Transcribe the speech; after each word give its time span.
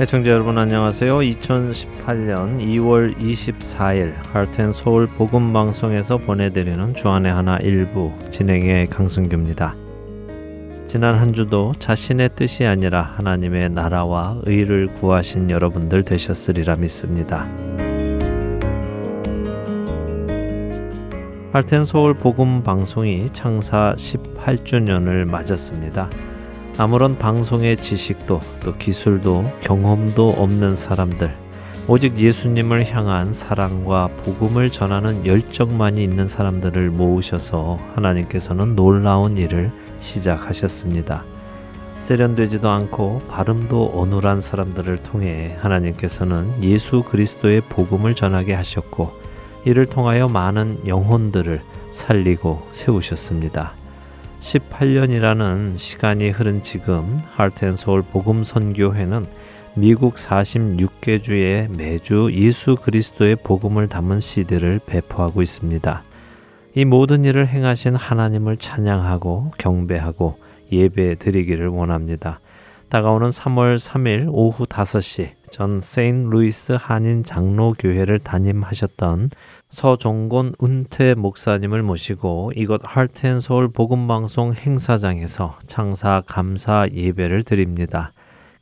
애청자 0.00 0.30
여러분 0.30 0.56
안녕하세요. 0.56 1.18
2018년 1.18 2.58
2월 2.58 3.14
24일 3.18 4.14
하트앤서울 4.32 5.06
복음 5.06 5.52
방송에서 5.52 6.16
보내드리는 6.16 6.94
주안의 6.94 7.30
하나 7.30 7.58
일부 7.58 8.10
진행의 8.30 8.86
강승규입니다. 8.86 9.76
지난 10.86 11.16
한 11.16 11.34
주도 11.34 11.74
자신의 11.78 12.30
뜻이 12.34 12.64
아니라 12.64 13.02
하나님의 13.02 13.68
나라와 13.68 14.40
의를 14.44 14.86
구하신 14.94 15.50
여러분들 15.50 16.02
되셨으리라 16.02 16.76
믿습니다. 16.76 17.46
할텐 21.52 21.84
서울 21.84 22.14
복음 22.14 22.62
방송이 22.62 23.28
창사 23.34 23.92
18주년을 23.98 25.26
맞았습니다. 25.26 26.08
아무런 26.80 27.18
방송의 27.18 27.76
지식도 27.76 28.40
또 28.60 28.74
기술도 28.78 29.44
경험도 29.60 30.30
없는 30.30 30.74
사람들, 30.74 31.30
오직 31.86 32.16
예수님을 32.16 32.90
향한 32.90 33.34
사랑과 33.34 34.08
복음을 34.24 34.70
전하는 34.70 35.26
열정만이 35.26 36.02
있는 36.02 36.26
사람들을 36.26 36.88
모으셔서 36.88 37.76
하나님께서는 37.94 38.76
놀라운 38.76 39.36
일을 39.36 39.70
시작하셨습니다. 39.98 41.22
세련되지도 41.98 42.70
않고 42.70 43.20
발음도 43.28 43.92
어눌한 43.94 44.40
사람들을 44.40 45.02
통해 45.02 45.54
하나님께서는 45.60 46.62
예수 46.62 47.02
그리스도의 47.02 47.60
복음을 47.60 48.14
전하게 48.14 48.54
하셨고 48.54 49.12
이를 49.66 49.84
통하여 49.84 50.28
많은 50.28 50.86
영혼들을 50.86 51.60
살리고 51.90 52.68
세우셨습니다. 52.70 53.79
18년이라는 54.40 55.76
시간이 55.76 56.30
흐른 56.30 56.62
지금 56.62 57.20
하트앤서울 57.32 58.02
복음 58.02 58.42
선교회는 58.42 59.26
미국 59.74 60.14
46개 60.14 61.22
주에 61.22 61.68
매주 61.70 62.30
예수 62.32 62.74
그리스도의 62.74 63.36
복음을 63.36 63.88
담은 63.88 64.18
CD를 64.18 64.80
배포하고 64.84 65.42
있습니다. 65.42 66.02
이 66.74 66.84
모든 66.84 67.24
일을 67.24 67.46
행하신 67.46 67.94
하나님을 67.94 68.56
찬양하고 68.56 69.52
경배하고 69.58 70.38
예배 70.72 71.16
드리기를 71.16 71.68
원합니다. 71.68 72.40
다가오는 72.88 73.28
3월 73.28 73.76
3일 73.76 74.28
오후 74.30 74.66
5시 74.66 75.30
전 75.50 75.80
세인 75.80 76.30
루이스 76.30 76.76
한인 76.78 77.24
장로교회를 77.24 78.20
담임하셨던 78.20 79.30
서종곤 79.68 80.54
은퇴 80.62 81.14
목사님을 81.14 81.82
모시고 81.82 82.52
이곳 82.54 82.80
하트앤소울 82.84 83.72
복음방송 83.72 84.54
행사장에서 84.54 85.58
창사 85.66 86.22
감사 86.26 86.88
예배를 86.92 87.42
드립니다. 87.42 88.12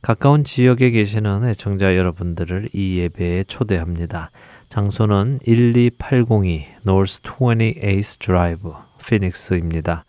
가까운 0.01 0.45
지역에 0.45 0.91
계시는 0.91 1.47
애청자 1.47 1.97
여러분들을 1.97 2.71
이 2.73 2.99
예배에 2.99 3.45
초대합니다. 3.45 4.31
장소는 4.69 5.41
12802 5.45 6.67
North 6.83 7.21
28th 7.23 8.19
드라이브 8.19 8.73
피닉스입니다. 9.07 10.05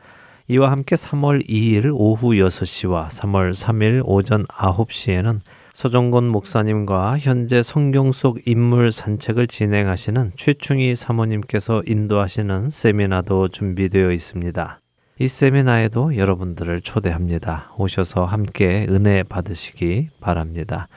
이와 0.47 0.71
함께 0.71 0.95
3월 0.95 1.47
2일 1.47 1.91
오후 1.93 2.31
6시와 2.31 3.07
3월 3.07 3.51
3일 3.51 4.01
오전 4.05 4.45
9시에는 4.45 5.39
서정건 5.79 6.27
목사님과 6.27 7.19
현재 7.19 7.63
성경 7.63 8.11
속 8.11 8.45
인물 8.45 8.91
산책을 8.91 9.47
진행하시는 9.47 10.33
최충희 10.35 10.93
사모님께서 10.93 11.83
인도하시는 11.87 12.69
세미나도 12.69 13.47
준비되어 13.47 14.11
있습니다. 14.11 14.81
이 15.19 15.27
세미나에도 15.29 16.17
여러분들을 16.17 16.81
초대합니다. 16.81 17.71
오셔서 17.77 18.25
함께 18.25 18.87
은혜 18.89 19.23
받으시기 19.23 20.09
바랍니다. 20.19 20.89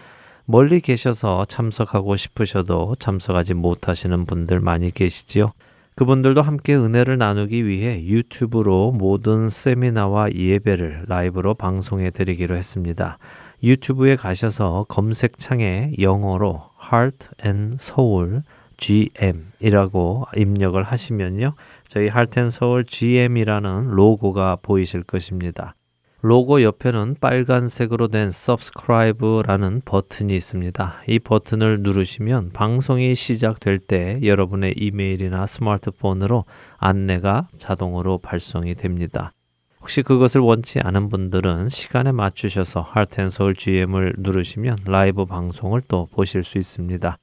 멀리 0.46 0.80
계셔서 0.80 1.44
참석하고 1.44 2.16
싶으셔도 2.16 2.96
참석하지 2.98 3.54
못하시는 3.54 4.26
분들 4.26 4.58
많이 4.58 4.90
계시지요. 4.90 5.52
그분들도 5.94 6.42
함께 6.42 6.74
은혜를 6.74 7.18
나누기 7.18 7.68
위해 7.68 8.04
유튜브로 8.04 8.90
모든 8.90 9.48
세미나와 9.48 10.32
예배를 10.32 11.04
라이브로 11.06 11.54
방송해 11.54 12.10
드리기로 12.10 12.56
했습니다. 12.56 13.18
유튜브에 13.62 14.16
가셔서 14.16 14.86
검색창에 14.88 15.92
영어로 16.00 16.62
Heart 16.92 17.28
and 17.44 17.76
Soul 17.80 18.42
GM이라고 18.76 20.26
입력을 20.36 20.82
하시면요. 20.82 21.54
저희 21.86 22.06
Heart 22.06 22.40
and 22.40 22.54
Soul 22.54 22.84
GM이라는 22.84 23.90
로고가 23.90 24.56
보이실 24.62 25.04
것입니다. 25.04 25.76
로고 26.24 26.62
옆에는 26.62 27.16
빨간색으로 27.20 28.06
된 28.06 28.28
subscribe라는 28.28 29.82
버튼이 29.84 30.34
있습니다. 30.36 31.02
이 31.08 31.18
버튼을 31.18 31.80
누르시면 31.82 32.50
방송이 32.52 33.16
시작될 33.16 33.80
때 33.80 34.20
여러분의 34.22 34.74
이메일이나 34.76 35.46
스마트폰으로 35.46 36.44
안내가 36.78 37.48
자동으로 37.58 38.18
발송이 38.18 38.74
됩니다. 38.74 39.32
혹시 39.82 40.02
그것을 40.02 40.40
원치 40.40 40.80
않은 40.80 41.08
분들은 41.08 41.68
시간에 41.68 42.12
맞추셔서 42.12 42.80
하트앤서울 42.80 43.54
GM을 43.54 44.14
누르시면 44.16 44.78
라이브 44.86 45.26
방송을 45.26 45.82
또 45.88 46.06
보실 46.12 46.44
수 46.44 46.56
있습니다. 46.56 47.18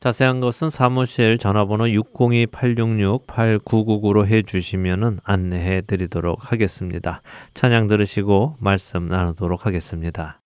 자세한 0.00 0.40
것은 0.40 0.68
사무실 0.68 1.38
전화번호 1.38 1.84
602-866-8999로 1.84 4.26
해주시면 4.26 5.20
안내해 5.22 5.82
드리도록 5.82 6.50
하겠습니다. 6.50 7.22
찬양 7.54 7.86
들으시고 7.86 8.56
말씀 8.58 9.06
나누도록 9.06 9.64
하겠습니다. 9.64 10.41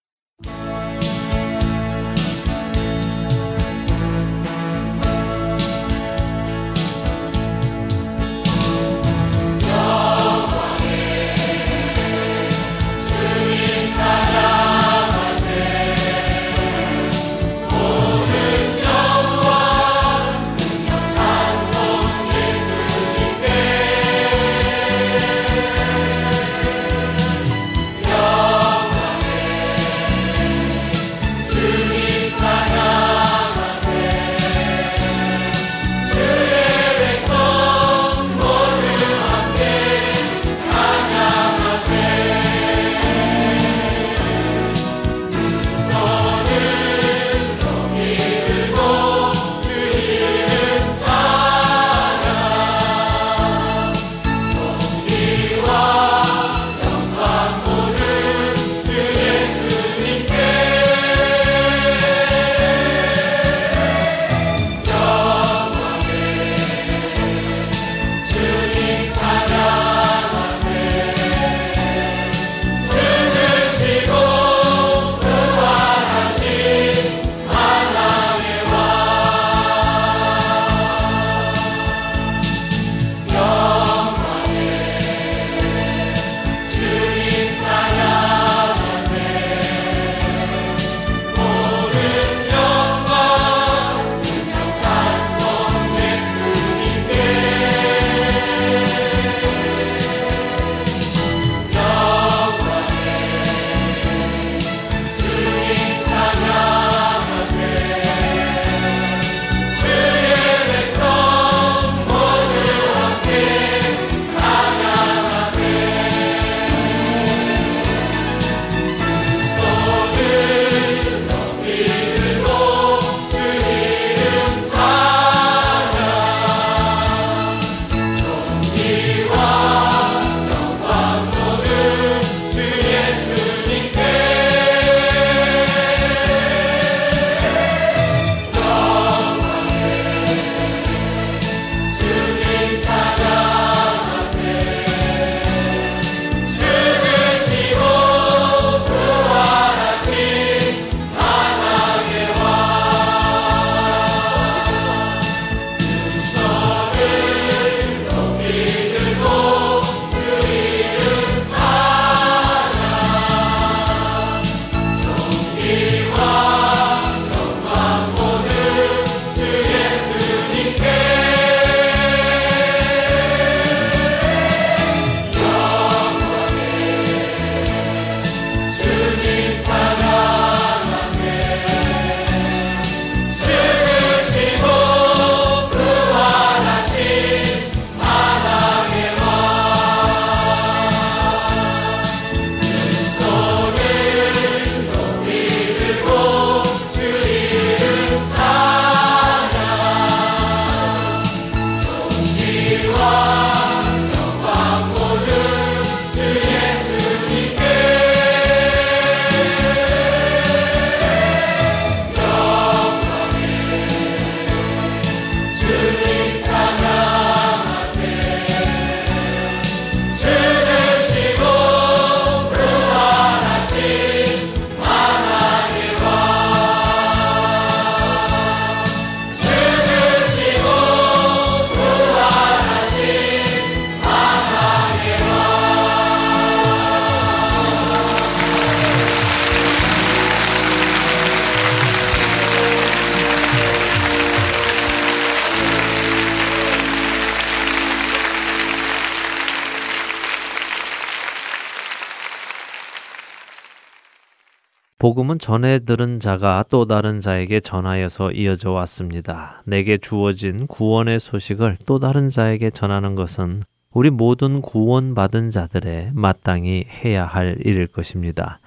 복음은 255.17 255.39
전해 255.39 255.79
들은 255.79 256.21
자가 256.21 256.63
또 256.69 256.85
다른 256.85 257.23
자에게 257.23 257.61
전하여서 257.61 258.33
이어져 258.33 258.73
왔습니다. 258.73 259.63
내게 259.65 259.97
주어진 259.97 260.67
구원의 260.67 261.21
소식을 261.21 261.79
또 261.87 261.99
다른 261.99 262.29
자에게 262.29 262.69
전하는 262.69 263.15
것은 263.15 263.63
우리 263.93 264.11
모든 264.11 264.61
구원받은 264.61 265.49
자들의 265.49 266.11
마땅히 266.13 266.85
해야 267.03 267.25
할 267.25 267.57
일일 267.65 267.87
것입니다. 267.87 268.61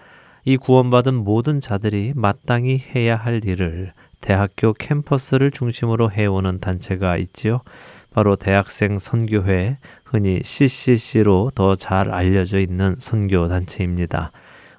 이 0.44 0.58
구원받은 0.58 1.24
모든 1.24 1.62
자들이 1.62 2.14
마땅히 2.16 2.82
해야 2.96 3.16
할 3.16 3.46
일을 3.46 3.94
대학교 4.20 4.74
캠퍼스를 4.74 5.52
중심으로 5.52 6.12
해오는 6.12 6.60
단체가 6.60 7.18
있지요. 7.18 7.62
바로 8.10 8.36
대학생 8.36 8.98
선교회, 8.98 9.78
흔히 10.04 10.42
CCC로 10.44 11.52
더 11.54 11.76
잘 11.76 12.10
알려져 12.10 12.58
있는 12.58 12.96
선교 12.98 13.48
단체입니다. 13.48 14.32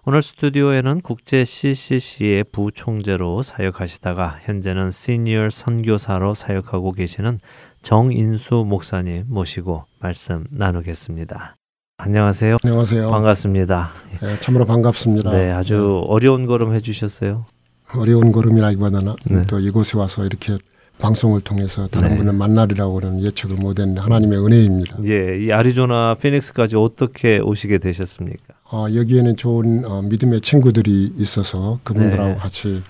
오늘 0.07 0.23
스튜디오에는 0.23 1.03
국제 1.03 1.45
CCC의 1.45 2.45
부총재로 2.45 3.43
사역하시다가 3.43 4.41
현재는 4.45 4.91
시니어 4.91 5.51
선교사로 5.51 6.33
사역하고 6.33 6.93
계시는 6.93 7.39
정인수 7.83 8.65
목사님 8.67 9.25
모시고 9.29 9.85
말씀 10.01 10.47
나누겠습니다. 10.51 11.57
안녕하세요. 11.99 12.57
안녕하세요. 12.65 13.11
반갑습니다. 13.11 13.91
네, 14.23 14.41
참으로 14.41 14.65
반갑습니다. 14.65 15.33
네, 15.33 15.51
아주 15.51 15.75
네. 15.77 16.11
어려운 16.11 16.47
걸음 16.47 16.75
해주셨어요. 16.75 17.45
어려운 17.95 18.33
걸음이라기보다는 18.33 19.17
네. 19.25 19.45
또 19.49 19.61
이곳에 19.61 19.99
와서 19.99 20.25
이렇게 20.25 20.57
방송을 21.01 21.41
통해서 21.41 21.89
다른 21.89 22.11
네. 22.11 22.17
분을 22.19 22.33
만나리라고 22.35 23.01
는 23.01 23.23
예측을 23.23 23.57
못했는데 23.57 24.01
하나님의 24.03 24.39
은혜입니다. 24.39 24.99
예, 25.07 25.39
이 25.45 25.51
아리조나 25.53 26.17
피닉스까지 26.21 26.77
어떻게 26.77 27.39
오시게 27.39 27.79
되셨습니까? 27.79 28.55
어, 28.73 28.87
여기에는 28.95 29.37
좋은 29.37 29.85
어, 29.87 30.03
믿음의 30.03 30.43
친구들이 30.43 31.13
있어서 31.17 31.81
그분들하고 31.83 32.31
네. 32.31 32.35
같이 32.37 32.83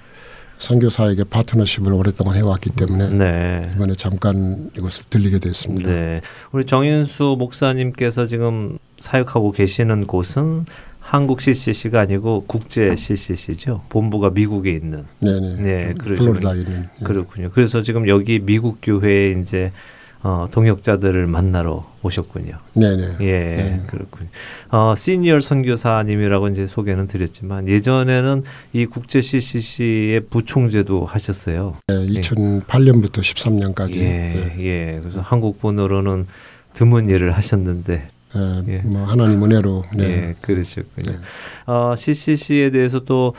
선교사에게 0.59 1.25
파트너십을 1.25 1.93
오랫동안 1.95 2.37
해왔기 2.37 2.71
때문에 2.77 3.09
네. 3.11 3.71
이번에 3.75 3.95
잠깐 3.95 4.71
이곳을 4.77 5.05
들리게 5.09 5.39
됐습니다. 5.39 5.91
네. 5.91 6.21
우리 6.53 6.65
정인수 6.65 7.37
목사님께서 7.39 8.27
지금 8.27 8.79
사역하고 8.99 9.53
계시는 9.53 10.07
곳은 10.07 10.67
한국 11.11 11.41
CCC가 11.41 11.99
아니고 11.99 12.45
국제 12.47 12.95
CCC죠. 12.95 13.83
본부가 13.89 14.31
미국에 14.31 14.71
있는. 14.71 15.07
네네. 15.19 15.57
네. 15.57 15.89
예. 15.89 15.95
그렇군요. 17.03 17.51
그래서 17.53 17.83
지금 17.83 18.07
여기 18.07 18.39
미국 18.39 18.79
교회에 18.81 19.33
이제 19.33 19.73
어, 20.23 20.47
동역자들을 20.53 21.27
만나러 21.27 21.91
오셨군요. 22.05 22.59
네네. 22.75 23.17
예, 23.23 23.27
네. 23.27 23.83
그렇군요. 23.89 24.29
어, 24.71 24.95
시니어 24.95 25.41
선교사님이라고 25.41 26.47
이제 26.47 26.69
소개는 26.69 27.09
드렸지만 27.09 27.67
예전에는 27.67 28.45
이 28.73 28.87
국제 28.87 29.21
CCC의 29.21 30.21
부총재도 30.31 31.07
하셨어요. 31.07 31.75
네, 31.89 32.07
2008년부터 32.07 33.15
13년까지. 33.15 33.97
예, 33.97 34.01
네. 34.01 34.57
예. 34.61 34.99
그래서 35.01 35.21
한국 35.21 35.59
분으로는 35.59 36.29
드문 36.73 37.09
일을 37.09 37.33
하셨는데 37.33 38.11
예, 38.37 38.75
예. 38.75 38.79
뭐 38.85 39.05
하나님 39.05 39.43
은혜로 39.43 39.85
네. 39.97 40.05
예, 40.05 40.35
그러셨군요. 40.41 41.13
네. 41.13 41.19
어, 41.67 41.95
CCC에 41.97 42.71
대해서 42.71 43.01
또 43.01 43.35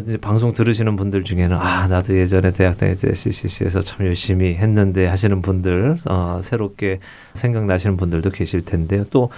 이제 0.00 0.16
방송 0.16 0.52
들으시는 0.54 0.96
분들 0.96 1.22
중에는 1.22 1.54
아 1.54 1.86
나도 1.86 2.16
예전에 2.16 2.50
대학 2.52 2.78
다닐 2.78 2.98
때 2.98 3.12
CCC에서 3.12 3.80
참 3.80 4.06
열심히 4.06 4.54
했는데 4.54 5.06
하시는 5.06 5.42
분들 5.42 5.98
어, 6.08 6.40
새롭게 6.42 7.00
생각나시는 7.34 7.98
분들도 7.98 8.30
계실 8.30 8.64
텐데요. 8.64 9.04
또 9.10 9.30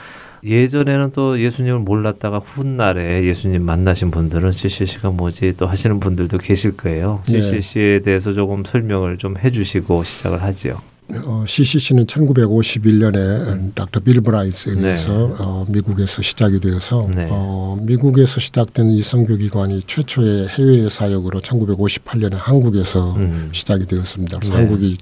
예전에는 0.44 1.10
또 1.12 1.40
예수님을 1.40 1.80
몰랐다가 1.80 2.38
훗날에 2.38 3.24
예수님 3.24 3.64
만나신 3.64 4.10
분들은 4.12 4.52
CCC가 4.52 5.10
뭐지 5.10 5.54
또 5.56 5.66
하시는 5.66 5.98
분들도 5.98 6.38
계실 6.38 6.76
거예요. 6.76 7.20
CCC에 7.24 8.00
대해서 8.00 8.32
조금 8.32 8.62
설명을 8.64 9.18
좀 9.18 9.36
해주시고 9.36 10.04
시작을 10.04 10.42
하지요. 10.42 10.80
어, 11.12 11.44
CCC는 11.46 12.06
1951년에 12.06 13.74
닥터 13.74 14.00
빌 14.00 14.20
브라이스에 14.22 14.72
의해서 14.72 15.12
네. 15.12 15.34
어, 15.38 15.66
미국에서 15.68 16.22
시작이 16.22 16.60
되어서 16.60 17.06
네. 17.14 17.26
어, 17.30 17.76
미국에서 17.82 18.40
시작된 18.40 18.90
이 18.90 19.02
선교기관이 19.02 19.82
최초의 19.86 20.48
해외 20.48 20.88
사역으로 20.88 21.40
1958년에 21.40 22.36
한국에서 22.36 23.16
음. 23.16 23.50
시작이 23.52 23.86
되었습니다. 23.86 24.38
그래서 24.38 24.54
네. 24.54 24.60
한국이 24.60 24.96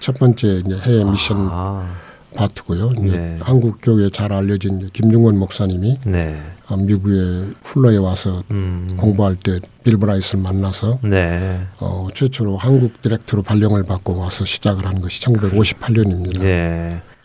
첫 0.00 0.16
번째 0.18 0.62
이제 0.66 0.78
해외 0.84 1.04
미션 1.04 1.36
아. 1.50 1.86
파트고요. 2.34 2.92
네. 2.92 3.36
한국 3.40 3.78
교회 3.82 4.08
잘 4.10 4.32
알려진 4.32 4.90
김중원 4.92 5.38
목사님이 5.38 5.98
네. 6.04 6.40
어, 6.70 6.76
미국의 6.76 7.48
플러에 7.62 7.96
와서 7.96 8.42
음. 8.50 8.88
공부할 8.96 9.36
때 9.36 9.60
빌브라이스를 9.84 10.40
만나서 10.40 11.00
네. 11.04 11.60
어, 11.80 12.08
최초로 12.14 12.56
한국 12.56 13.02
디렉터로 13.02 13.42
발령을 13.42 13.82
받고 13.84 14.16
와서 14.16 14.44
시작을 14.44 14.86
한 14.86 15.00
것이 15.00 15.20
1958년입니다. 15.22 16.42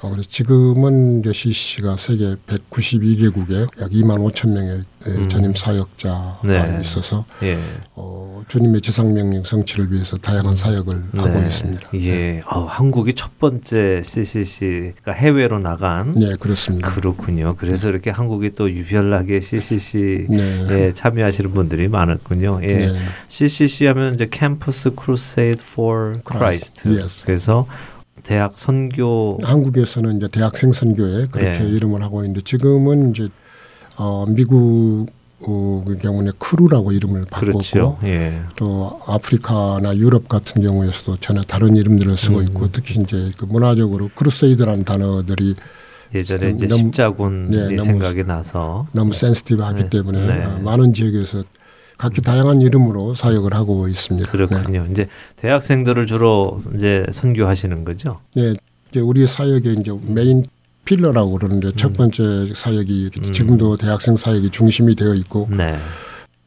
네. 0.01 0.07
어, 0.07 0.09
그래서 0.11 0.29
지금은 0.29 1.19
이제 1.19 1.33
CC가 1.33 1.97
세계 1.97 2.35
192개국에 2.47 3.61
약 3.81 3.89
2만 3.89 4.31
5천 4.31 4.49
명의 4.49 4.83
음. 5.07 5.29
전임 5.29 5.53
사역자가 5.55 6.39
네. 6.43 6.79
있어서 6.81 7.25
예. 7.41 7.57
어, 7.95 8.43
주님의 8.47 8.81
지상명령 8.81 9.43
성취를 9.43 9.91
위해서 9.91 10.17
다양한 10.17 10.55
사역을 10.55 11.03
네. 11.13 11.21
하고 11.21 11.39
있습니다. 11.39 11.89
예, 11.95 12.11
네. 12.11 12.41
어, 12.45 12.65
한국이 12.65 13.13
첫 13.13 13.39
번째 13.39 14.03
CCC가 14.03 15.13
해외로 15.13 15.59
나간. 15.59 16.13
네, 16.13 16.33
그렇습니다. 16.39 16.89
그렇군요. 16.91 17.55
그래서 17.57 17.89
이렇게 17.89 18.09
한국이 18.09 18.51
또 18.51 18.69
유별나게 18.69 19.39
CCC에 19.39 20.27
네. 20.29 20.91
참여하시는 20.93 21.51
분들이 21.51 21.87
많았군요. 21.87 22.59
예. 22.63 22.67
네. 22.67 22.99
CCC 23.29 23.87
하면 23.87 24.13
이제 24.15 24.27
Campus 24.29 24.93
Crusade 24.93 25.63
for 25.63 26.21
Christ. 26.23 26.89
Yes. 26.89 27.25
그래서 27.25 27.67
대학 28.27 28.57
선교 28.57 29.39
한국에서는 29.41 30.17
이제 30.17 30.27
대학생 30.29 30.73
선교회 30.73 31.27
그렇게 31.31 31.59
네. 31.59 31.69
이름을 31.69 32.03
하고 32.03 32.23
있는데 32.23 32.41
지금은 32.41 33.11
이제 33.11 33.29
어 33.95 34.25
미국 34.27 35.07
어, 35.39 35.83
그 35.87 35.97
경우는 35.97 36.33
Cru라고 36.37 36.91
이름을 36.91 37.21
바꿨고 37.29 37.51
그렇죠. 37.51 37.97
예. 38.03 38.41
또 38.57 38.99
아프리카나 39.07 39.95
유럽 39.95 40.27
같은 40.27 40.61
경우에서도 40.61 41.17
전혀 41.21 41.41
다른 41.43 41.77
이름들을 41.77 42.17
쓰고 42.17 42.39
음. 42.39 42.43
있고 42.43 42.71
특히 42.71 42.99
이제 42.99 43.31
그 43.37 43.45
문화적으로 43.45 44.09
Crusade라는 44.13 44.83
단어들이 44.83 45.55
예전에 46.13 46.49
이제 46.49 46.67
너무, 46.67 46.79
십자군이 46.79 47.75
네, 47.75 47.77
생각이 47.77 48.25
나서 48.25 48.87
너무 48.91 49.13
센스티브하기 49.13 49.83
네. 49.83 49.89
때문에 49.89 50.25
네. 50.25 50.61
많은 50.63 50.93
지역에서 50.93 51.43
각기 51.97 52.21
다양한 52.21 52.61
이름으로 52.61 53.15
사역을 53.15 53.53
하고 53.53 53.87
있습니다. 53.87 54.31
그렇군요. 54.31 54.83
네. 54.83 54.91
이제 54.91 55.07
대학생들을 55.35 56.05
주로 56.05 56.61
이제 56.75 57.05
선교하시는 57.11 57.83
거죠? 57.83 58.19
네, 58.35 58.53
이제 58.91 58.99
우리 58.99 59.25
사역의 59.25 59.77
이제 59.79 59.91
메인 60.03 60.45
필러라고 60.85 61.33
그러는데 61.33 61.67
음. 61.67 61.71
첫 61.75 61.93
번째 61.93 62.53
사역이 62.53 63.09
음. 63.25 63.33
지금도 63.33 63.77
대학생 63.77 64.15
사역이 64.15 64.51
중심이 64.51 64.95
되어 64.95 65.13
있고 65.15 65.49
네. 65.51 65.77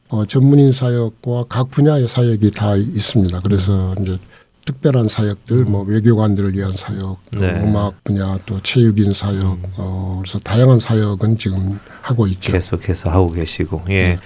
어, 0.08 0.24
전문인 0.24 0.72
사역과 0.72 1.44
각 1.48 1.70
분야의 1.70 2.08
사역이 2.08 2.52
다 2.52 2.76
있습니다. 2.76 3.40
그래서 3.40 3.94
음. 3.98 4.02
이제 4.02 4.18
특별한 4.66 5.08
사역들, 5.08 5.64
뭐 5.64 5.82
외교관들을 5.82 6.54
위한 6.54 6.72
사역, 6.76 7.18
네. 7.32 7.60
음악 7.62 8.04
분야, 8.04 8.38
또 8.46 8.60
체육인 8.62 9.14
사역, 9.14 9.42
음. 9.42 9.62
어, 9.78 10.20
그래서 10.22 10.38
다양한 10.38 10.78
사역은 10.78 11.38
지금 11.38 11.78
하고 12.02 12.26
있죠. 12.28 12.52
계속해서 12.52 13.10
하고 13.10 13.30
계시고, 13.30 13.82
예. 13.88 13.98
네. 13.98 14.16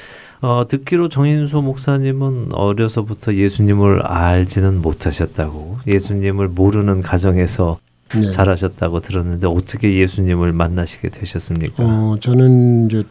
어, 0.45 0.69
듣기로 0.69 1.09
정인수 1.09 1.63
목사님은 1.63 2.51
어려서부터 2.53 3.35
예수님을 3.35 4.03
알지는 4.03 4.83
못하셨다고 4.83 5.79
예수님을 5.87 6.49
모르는 6.49 7.01
가정에서 7.01 7.79
네. 8.15 8.29
자라셨다고 8.29 9.01
들었는데 9.01 9.47
어떻게 9.47 9.99
예수님을 9.99 10.53
만나시게 10.53 11.09
되셨습니까? 11.09 11.83
어, 11.83 12.17
저는 12.21 12.91
이제 12.91 13.05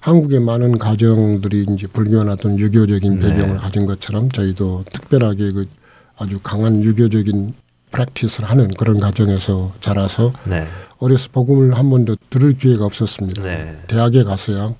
한국의 0.00 0.40
많은 0.40 0.78
가정들이 0.78 1.66
이제 1.70 1.86
불교나 1.86 2.32
어떤 2.32 2.58
유교적인 2.58 3.20
네. 3.20 3.28
배경을 3.28 3.54
네. 3.54 3.60
가진 3.60 3.84
것처럼 3.84 4.28
저희도 4.28 4.86
특별하게 4.92 5.52
그 5.52 5.68
아주 6.18 6.40
강한 6.42 6.82
유교적인 6.82 7.54
프랙티스를 7.92 8.50
하는 8.50 8.66
그런 8.68 8.98
가정에서 8.98 9.74
자라서 9.80 10.32
네. 10.44 10.66
어려서 10.98 11.28
복음을 11.30 11.78
한 11.78 11.88
번도 11.88 12.16
들을 12.30 12.52
기회가 12.54 12.84
없었습니다. 12.84 13.44
네. 13.44 13.78
대학에 13.86 14.24
가서야 14.24 14.74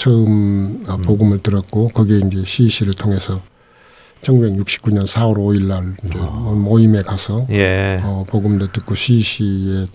처음 0.00 0.82
어, 0.88 0.94
음. 0.94 1.02
복음을 1.02 1.42
들었고 1.42 1.88
거기에 1.88 2.20
이제 2.26 2.42
CC를 2.46 2.94
통해서 2.94 3.42
1969년 4.22 5.06
4월 5.06 5.34
5일 5.36 5.66
날 5.66 5.94
어. 6.16 6.54
모임에 6.56 7.00
가서 7.00 7.46
예. 7.50 8.00
어, 8.02 8.24
복음도 8.26 8.72
듣고 8.72 8.94
CC에 8.94 9.86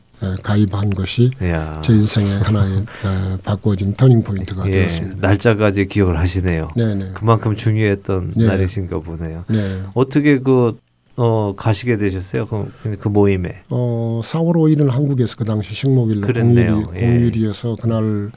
가입한 0.43 0.91
것이 0.91 1.31
야. 1.43 1.81
제 1.83 1.93
인생의 1.93 2.39
하나의 2.39 2.77
에, 2.77 3.37
바꿔진 3.43 3.95
터닝 3.95 4.21
포인트가 4.21 4.67
예. 4.67 4.81
되었습니다. 4.81 5.27
날짜까지 5.27 5.87
기억을 5.87 6.19
하시네요. 6.19 6.69
네네. 6.75 7.11
그만큼 7.15 7.55
중요했던 7.55 8.33
네. 8.35 8.45
날이신가 8.45 8.99
보네요. 8.99 9.43
네. 9.49 9.81
어떻게 9.95 10.37
그 10.37 10.77
어, 11.17 11.55
가시게 11.57 11.97
되셨어요? 11.97 12.45
그, 12.45 12.95
그 12.99 13.07
모임에? 13.07 13.63
어, 13.71 14.21
4월 14.23 14.53
5일은 14.53 14.89
한국에서 14.89 15.35
그 15.35 15.45
당시 15.45 15.73
식목일 15.73 16.21
공휴일이, 16.21 16.83
예. 16.95 16.99
공휴일이어서 16.99 17.77
그날 17.81 18.31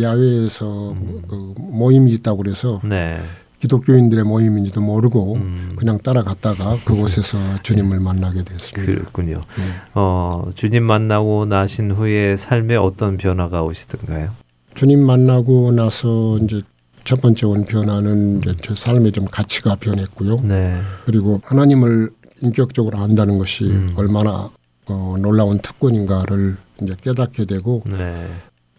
야외에서 0.00 0.92
음. 0.92 1.22
그 1.28 1.54
모임이 1.56 2.12
있다고 2.12 2.38
그래서 2.38 2.80
네. 2.84 3.20
기독교인들의 3.60 4.24
모임인지도 4.24 4.80
모르고 4.80 5.34
음. 5.36 5.68
그냥 5.76 5.98
따라갔다가 5.98 6.76
그곳에서 6.84 7.38
주님을 7.62 8.00
만나게 8.00 8.42
되었습니다. 8.42 8.82
그렇군요. 8.82 9.34
네. 9.36 9.62
어, 9.94 10.50
주님 10.56 10.82
만나고 10.82 11.46
나신 11.46 11.92
후에 11.92 12.34
삶에 12.36 12.74
어떤 12.74 13.16
변화가 13.16 13.62
오시던가요? 13.62 14.30
주님 14.74 15.00
만나고 15.00 15.70
나서 15.72 16.38
이제 16.38 16.62
첫 17.04 17.20
번째 17.20 17.46
온 17.46 17.64
변화는 17.64 18.38
이제 18.38 18.54
제 18.62 18.74
삶의 18.74 19.12
좀 19.12 19.26
가치가 19.26 19.76
변했고요. 19.76 20.38
네. 20.44 20.80
그리고 21.04 21.40
하나님을 21.44 22.10
인격적으로 22.42 22.98
안다는 22.98 23.38
것이 23.38 23.64
음. 23.64 23.90
얼마나 23.96 24.50
어, 24.86 25.14
놀라운 25.20 25.58
특권인가를 25.58 26.56
이제 26.82 26.96
깨닫게 27.00 27.44
되고 27.44 27.84
네. 27.86 28.28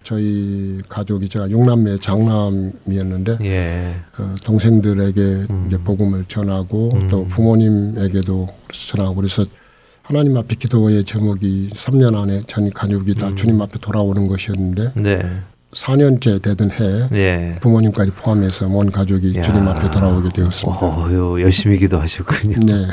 저희 0.03 0.79
가족이 0.89 1.29
제가 1.29 1.50
용남매 1.50 1.98
장남이었는데 1.98 3.38
예. 3.41 3.95
어, 4.19 4.36
동생들에게 4.43 5.22
음. 5.50 5.65
이제 5.67 5.77
복음을 5.77 6.25
전하고 6.27 6.91
음. 6.93 7.10
또 7.10 7.25
부모님에게도 7.25 8.48
전하고 8.72 9.15
그래서 9.15 9.45
하나님 10.01 10.36
앞에 10.36 10.55
기도의 10.55 11.05
제목이 11.05 11.69
3년 11.74 12.22
안에 12.22 12.43
전 12.48 12.69
가족이 12.69 13.15
다 13.15 13.29
음. 13.29 13.36
주님 13.36 13.62
앞에 13.62 13.79
돌아오는 13.79 14.27
것이었는데 14.27 14.91
네. 14.95 15.22
4년째 15.74 16.41
되던 16.41 16.72
해 16.72 17.10
예. 17.13 17.55
부모님까지 17.62 18.12
포함해서 18.12 18.67
온 18.67 18.91
가족이 18.91 19.36
야. 19.38 19.41
주님 19.41 19.67
앞에 19.67 19.89
돌아오게 19.89 20.29
되었습니다. 20.29 20.79
어, 20.86 21.39
열심히 21.39 21.77
기도하셨군요. 21.77 22.55
네. 22.65 22.88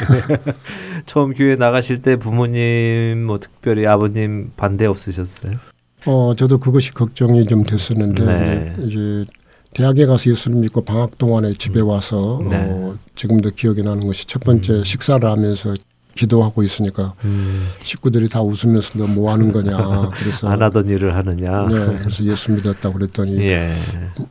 처음 1.07 1.35
교회 1.35 1.57
나가실 1.57 2.03
때 2.03 2.17
부모님 2.17 3.27
뭐 3.27 3.39
특별히 3.39 3.87
아버님 3.87 4.53
반대 4.57 4.87
없으셨어요? 4.87 5.59
어, 6.07 6.35
저도 6.35 6.59
그것이 6.59 6.91
걱정이 6.93 7.47
좀 7.47 7.65
됐었는데 7.65 8.25
네. 8.25 8.77
이제 8.87 9.25
대학에 9.75 10.07
가서 10.07 10.31
예수를 10.31 10.57
믿고 10.59 10.83
방학 10.85 11.19
동안에 11.19 11.55
집에 11.55 11.81
와서 11.81 12.41
네. 12.49 12.57
어, 12.57 12.97
지금도 13.15 13.51
기억이 13.51 13.83
나는 13.83 14.07
것이 14.07 14.25
첫 14.27 14.43
번째 14.43 14.73
음. 14.75 14.85
식사를 14.85 15.29
하면서 15.29 15.75
기도하고 16.17 16.63
있으니까 16.65 17.15
음. 17.25 17.69
식구들이 17.83 18.29
다 18.29 18.43
웃으면서 18.43 18.99
너 18.99 19.07
뭐 19.07 19.31
하는 19.33 19.53
거냐. 19.53 20.11
그래서 20.15 20.49
안 20.49 20.61
하던 20.61 20.89
일을 20.89 21.15
하느냐. 21.15 21.67
네, 21.69 21.99
그래서 22.01 22.25
예수 22.25 22.51
믿었다고 22.51 22.95
그랬더니 22.99 23.39
예. 23.43 23.75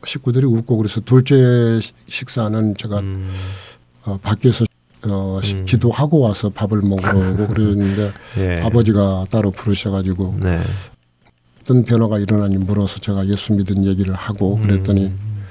식구들이 0.06 0.44
웃고 0.46 0.76
그래서 0.76 1.00
둘째 1.00 1.80
식사는 2.08 2.74
제가 2.76 3.00
음. 3.00 3.30
어, 4.06 4.18
밖에서 4.18 4.66
어, 5.08 5.40
음. 5.42 5.64
기도하고 5.64 6.20
와서 6.20 6.50
밥을 6.50 6.82
먹으려고 6.82 7.48
그랬는데 7.54 8.12
예. 8.38 8.56
아버지가 8.62 9.26
따로 9.30 9.50
부르셔가지고 9.50 10.36
네. 10.42 10.60
어떤 11.70 11.84
변화가 11.84 12.18
일어나니 12.18 12.58
물어서 12.58 12.98
제가 12.98 13.26
예수 13.28 13.52
믿은 13.52 13.84
얘기를 13.84 14.12
하고 14.12 14.58
그랬더니 14.58 15.06
음. 15.06 15.44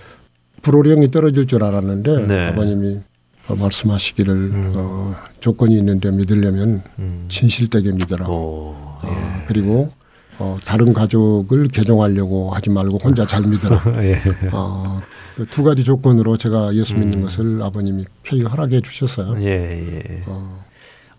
불호령이 0.62 1.12
떨어질 1.12 1.48
줄 1.48 1.64
알았는데 1.64 2.28
네. 2.28 2.48
아버님이 2.48 3.00
어, 3.48 3.56
말씀하시기를 3.56 4.34
음. 4.34 4.74
어, 4.76 5.16
조건이 5.40 5.78
있는데 5.78 6.12
믿으려면 6.12 6.84
음. 7.00 7.26
진실되게 7.30 7.94
믿어라. 7.94 8.28
오, 8.28 8.76
어, 8.76 9.00
예. 9.06 9.10
어, 9.10 9.44
그리고 9.48 9.92
어, 10.40 10.58
다른 10.66 10.92
가족을 10.92 11.70
개종하려고 11.70 12.52
하지 12.52 12.70
말고 12.70 12.98
혼자 12.98 13.26
잘 13.26 13.44
믿어라. 13.44 13.82
예. 14.04 14.22
어, 14.52 15.02
그 15.38 15.46
두 15.46 15.64
가지 15.64 15.86
조건으로 15.86 16.36
제가 16.36 16.76
예수 16.76 16.96
믿는 16.96 17.20
음. 17.20 17.22
것을 17.24 17.62
아버님이 17.62 18.04
쾌히 18.24 18.42
허락해 18.44 18.82
주셨어요. 18.82 19.42
예, 19.42 19.48
예. 19.48 20.24
어, 20.26 20.66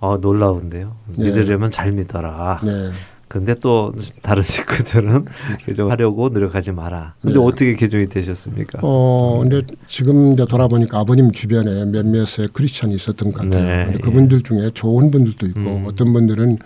어 0.00 0.16
놀라운데요. 0.20 0.94
네. 1.16 1.24
믿으려면 1.24 1.70
잘 1.70 1.90
믿어라. 1.90 2.60
네. 2.62 2.90
근데 3.30 3.54
또 3.54 3.92
다른 4.22 4.42
식구들은 4.42 5.24
개종하려고 5.64 6.30
노력하지 6.30 6.72
마라. 6.72 7.14
근데 7.22 7.38
네. 7.38 7.44
어떻게 7.44 7.76
개종이 7.76 8.08
되셨습니까? 8.08 8.80
어, 8.82 9.38
근데 9.40 9.62
지금 9.86 10.32
이제 10.32 10.44
돌아보니까 10.44 10.98
아버님 10.98 11.30
주변에 11.30 11.84
몇몇의 11.84 12.48
크리스천이 12.52 12.92
있었던 12.96 13.30
것 13.30 13.42
같아요. 13.42 13.64
네. 13.64 13.84
근데 13.84 13.98
그분들 13.98 14.42
중에 14.42 14.72
좋은 14.74 15.12
분들도 15.12 15.46
있고 15.46 15.60
음. 15.60 15.84
어떤 15.86 16.12
분들은 16.12 16.58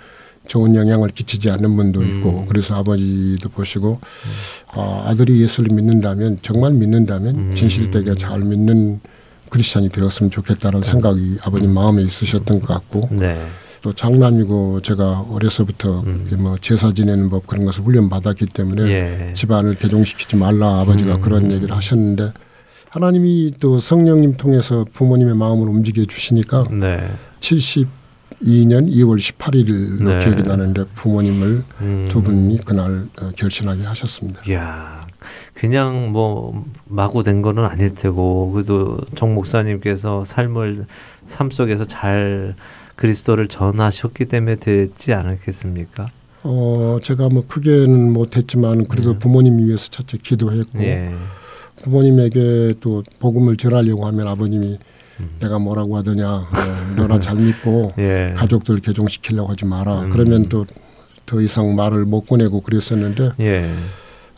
좋은 0.46 0.74
영향을 0.74 1.10
끼치지 1.10 1.50
않는 1.50 1.76
분도 1.76 2.00
음. 2.00 2.16
있고 2.16 2.46
그래서 2.46 2.74
아버지도 2.76 3.50
보시고 3.50 4.00
음. 4.00 4.30
어, 4.74 5.04
아들이 5.06 5.42
예수를 5.42 5.70
믿는다면 5.74 6.38
정말 6.40 6.72
믿는다면 6.72 7.34
음. 7.34 7.54
진실되게 7.54 8.14
잘 8.14 8.40
믿는 8.40 9.00
크리스천이 9.50 9.90
되었으면 9.90 10.30
좋겠다는 10.30 10.80
네. 10.80 10.90
생각이 10.90 11.36
아버님 11.44 11.74
마음에 11.74 12.02
있으셨던 12.02 12.60
것 12.60 12.68
같고 12.68 13.08
네. 13.10 13.38
또 13.84 13.92
장남이고 13.92 14.80
제가 14.80 15.26
어려서부터 15.30 16.00
음. 16.06 16.26
뭐 16.38 16.56
제사 16.58 16.90
지내는 16.90 17.28
법 17.28 17.46
그런 17.46 17.66
것을 17.66 17.82
훈련 17.82 18.08
받았기 18.08 18.46
때문에 18.46 18.82
예. 18.90 19.34
집안을 19.34 19.74
개종시키지 19.74 20.36
말라 20.36 20.80
아버지가 20.80 21.16
음. 21.16 21.20
그런 21.20 21.52
얘기를 21.52 21.76
하셨는데 21.76 22.32
하나님이 22.92 23.52
또 23.60 23.80
성령님 23.80 24.38
통해서 24.38 24.86
부모님의 24.94 25.36
마음을 25.36 25.68
움직여 25.68 26.06
주시니까 26.06 26.68
네. 26.70 27.10
72년 27.40 28.88
2월 28.90 29.18
18일로 29.18 30.02
네. 30.02 30.24
기억이 30.24 30.44
나는데 30.44 30.84
부모님을 30.94 31.64
음. 31.82 32.08
두 32.10 32.22
분이 32.22 32.60
그날 32.64 33.06
어, 33.20 33.32
결신하게 33.36 33.84
하셨습니다. 33.84 34.40
이야. 34.48 34.98
그냥 35.52 36.10
뭐 36.10 36.64
마구 36.86 37.22
된 37.22 37.42
거는 37.42 37.66
아닐 37.66 37.92
테고 37.92 38.52
그래도 38.52 38.96
정 39.14 39.34
목사님께서 39.34 40.24
삶을 40.24 40.86
삶 41.26 41.50
속에서 41.50 41.84
잘 41.84 42.54
그리스도를 42.96 43.48
전하셨기 43.48 44.26
때문에 44.26 44.56
되지 44.56 45.12
않았겠습니까? 45.12 46.08
어, 46.44 46.98
제가 47.02 47.28
뭐 47.28 47.44
크게는 47.46 48.12
못했지만 48.12 48.84
그래도 48.84 49.12
네. 49.12 49.18
부모님 49.18 49.58
위해서 49.58 49.88
첫째 49.90 50.18
기도했고 50.22 50.82
예. 50.82 51.12
부모님에게 51.82 52.74
또 52.80 53.02
복음을 53.18 53.56
전하려고 53.56 54.06
하면 54.06 54.28
아버님이 54.28 54.78
음. 55.20 55.28
내가 55.40 55.58
뭐라고 55.58 55.96
하더냐 55.98 56.26
어, 56.26 56.94
너나 56.96 57.18
잘 57.20 57.36
믿고 57.36 57.94
예. 57.98 58.34
가족들 58.36 58.80
개종시키려고 58.80 59.50
하지 59.50 59.64
마라 59.64 60.00
음. 60.00 60.10
그러면 60.10 60.48
또 60.48 60.66
더 61.26 61.40
이상 61.40 61.74
말을 61.74 62.04
못 62.04 62.22
꺼내고 62.22 62.60
그랬었는데 62.60 63.32
예. 63.40 63.72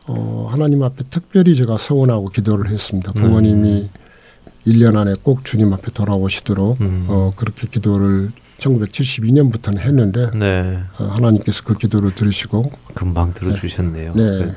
어, 0.06 0.48
하나님 0.50 0.82
앞에 0.82 1.04
특별히 1.10 1.54
제가 1.56 1.78
서원하고 1.78 2.28
기도를 2.28 2.70
했습니다 2.70 3.12
부모님이 3.12 3.68
음. 3.68 3.88
1년 4.66 4.96
안에 4.96 5.14
꼭 5.22 5.44
주님 5.44 5.72
앞에 5.72 5.92
돌아오시도록 5.92 6.80
음. 6.80 7.06
어, 7.08 7.32
그렇게 7.36 7.66
기도를 7.68 8.30
1972년부터는 8.58 9.78
했는데 9.78 10.30
네. 10.34 10.78
어, 10.98 11.04
하나님께서 11.16 11.62
그 11.64 11.74
기도를 11.74 12.14
들으시고 12.14 12.70
금방 12.94 13.34
들어주셨네요. 13.34 14.14
네. 14.14 14.54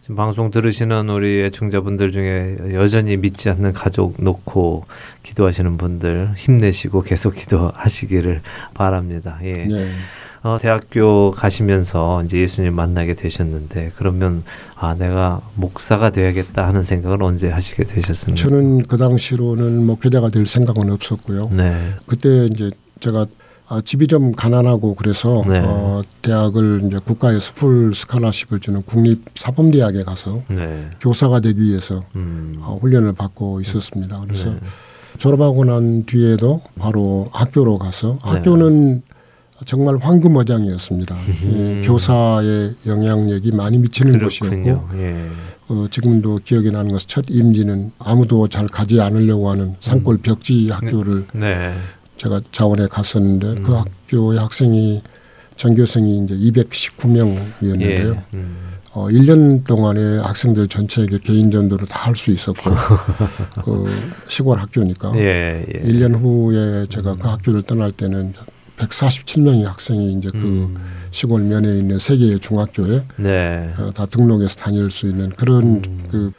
지금 0.00 0.16
방송 0.16 0.50
들으시는 0.50 1.08
우리 1.08 1.42
애청자분들 1.44 2.12
중에 2.12 2.58
여전히 2.74 3.16
믿지 3.16 3.48
않는 3.48 3.72
가족 3.72 4.22
놓고 4.22 4.84
기도하시는 5.22 5.78
분들 5.78 6.34
힘내시고 6.36 7.00
계속 7.00 7.34
기도하시기를 7.34 8.42
바랍니다. 8.74 9.38
예. 9.42 9.52
네. 9.54 9.88
어, 10.42 10.58
대학교 10.60 11.30
가시면서 11.30 12.22
이제 12.24 12.38
예수님 12.38 12.74
만나게 12.74 13.14
되셨는데 13.14 13.92
그러면 13.96 14.44
아 14.76 14.94
내가 14.94 15.40
목사가 15.54 16.10
되야겠다 16.10 16.68
하는 16.68 16.82
생각을 16.82 17.22
언제 17.22 17.48
하시게 17.48 17.84
되셨습니까? 17.84 18.42
저는 18.42 18.82
그 18.82 18.98
당시로는 18.98 19.86
목회자가 19.86 20.28
될 20.28 20.46
생각은 20.46 20.90
없었고요. 20.90 21.48
네. 21.50 21.94
그때 22.04 22.44
이제 22.52 22.70
제가 23.00 23.26
아, 23.66 23.80
집이 23.82 24.06
좀 24.08 24.32
가난하고 24.32 24.94
그래서 24.94 25.42
네. 25.48 25.58
어, 25.64 26.02
대학을 26.20 26.82
이제 26.86 26.98
국가에서 27.02 27.52
풀 27.54 27.94
스칼라십을 27.94 28.60
주는 28.60 28.82
국립 28.82 29.24
사범 29.36 29.70
대학에 29.70 30.02
가서 30.02 30.42
네. 30.48 30.90
교사가 31.00 31.40
되기 31.40 31.62
위해서 31.62 32.04
음. 32.14 32.58
어, 32.60 32.76
훈련을 32.80 33.14
받고 33.14 33.62
있었습니다. 33.62 34.20
그래서 34.26 34.50
네. 34.50 34.60
졸업하고 35.16 35.64
난 35.64 36.04
뒤에도 36.04 36.60
바로 36.78 37.30
학교로 37.32 37.78
가서 37.78 38.18
네. 38.24 38.30
학교는 38.32 39.02
정말 39.64 39.96
황금어장이었습니다. 39.96 41.14
음. 41.44 41.80
예, 41.82 41.86
교사의 41.86 42.74
영향력이 42.86 43.52
많이 43.52 43.78
미치는 43.78 44.18
그렇군요. 44.18 44.80
곳이었고 44.82 44.98
예. 44.98 45.26
어, 45.68 45.86
지금도 45.90 46.40
기억이 46.44 46.70
나는 46.70 46.90
것은 46.90 47.06
첫 47.08 47.24
임지는 47.28 47.92
아무도 47.98 48.48
잘 48.48 48.66
가지 48.66 49.00
않으려고 49.00 49.48
하는 49.50 49.76
산골 49.80 50.18
벽지 50.18 50.68
학교를 50.70 51.26
네. 51.32 51.74
제가 52.24 52.40
자원에 52.52 52.86
갔었는데 52.86 53.46
그 53.46 53.52
음. 53.60 53.64
그 53.64 53.74
학교의 53.74 54.38
학생이 54.38 55.02
전교생이 55.56 56.24
이제 56.24 56.34
219명이었는데요. 56.34 58.14
예. 58.16 58.24
음. 58.34 58.56
어, 58.92 59.06
1년 59.08 59.64
동안에 59.66 60.18
학생들 60.18 60.68
전체에게 60.68 61.18
개인 61.18 61.50
전도를 61.50 61.86
다 61.88 62.04
할 62.06 62.14
수 62.16 62.30
있었고 62.30 62.70
그 63.64 63.84
시골 64.28 64.58
학교니까 64.58 65.12
예, 65.16 65.66
예. 65.74 65.78
1년 65.80 66.14
후에 66.20 66.86
제가 66.88 67.12
음. 67.12 67.18
그 67.18 67.28
학교를 67.28 67.62
떠날 67.62 67.92
때는 67.92 68.32
147명의 68.78 69.64
학생이 69.64 70.12
이제 70.14 70.28
그 70.32 70.38
음. 70.38 70.76
시골 71.10 71.42
면에 71.42 71.76
있는 71.78 71.98
세 71.98 72.16
개의 72.16 72.38
중학교에 72.40 73.04
네. 73.16 73.70
어, 73.78 73.90
다 73.92 74.06
등록해서 74.06 74.54
다닐 74.56 74.90
수 74.90 75.06
있는 75.08 75.30
그런 75.30 75.82
음. 75.86 76.08
그 76.10 76.32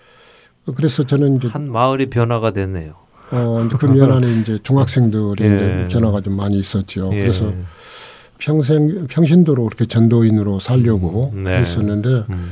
그래서 0.76 1.04
저는 1.04 1.38
이제 1.38 1.48
한 1.48 1.72
마을이 1.72 2.08
변화가 2.10 2.52
됐네요. 2.52 3.05
어, 3.32 3.68
그 3.78 3.86
면안에 3.86 4.42
이제 4.42 4.60
중학생들이 4.62 5.44
예. 5.44 5.56
이제 5.56 5.88
변화가 5.92 6.22
좀 6.22 6.36
많이 6.36 6.60
있었죠. 6.60 7.10
예. 7.14 7.20
그래서 7.20 7.52
평생 8.38 9.08
평신도로 9.08 9.66
그렇게 9.66 9.86
전도인으로 9.86 10.60
살려고 10.60 11.32
음. 11.34 11.44
네. 11.44 11.60
했었는데 11.60 12.10
음. 12.30 12.52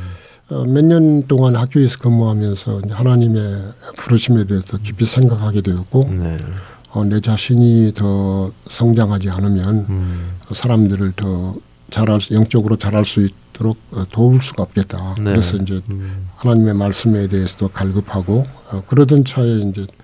어, 0.50 0.66
몇년 0.66 1.28
동안 1.28 1.56
학교에서 1.56 1.98
근무하면서 2.00 2.82
하나님의 2.90 3.64
부르심에 3.98 4.46
대해서 4.46 4.78
깊이 4.78 5.06
생각하게 5.06 5.62
되었고 5.62 6.10
네. 6.12 6.38
어, 6.92 7.04
내 7.04 7.20
자신이 7.22 7.94
더 7.96 8.52
성장하지 8.70 9.30
않으면 9.30 9.86
음. 9.90 10.32
사람들을 10.52 11.14
더 11.16 11.56
잘할 11.90 12.20
영적으로 12.32 12.76
잘할 12.76 13.06
수 13.06 13.22
있도록 13.22 13.78
어, 13.92 14.04
도울 14.12 14.42
수가 14.42 14.64
없겠다. 14.64 15.16
네. 15.18 15.32
그래서 15.32 15.58
이제 15.58 15.82
음. 15.90 16.28
하나님의 16.36 16.74
말씀에 16.74 17.28
대해서도 17.28 17.70
갈급하고 17.70 18.46
어, 18.72 18.84
그러던 18.88 19.26
차에 19.26 19.60
이제 19.70 19.82
음. 19.82 20.03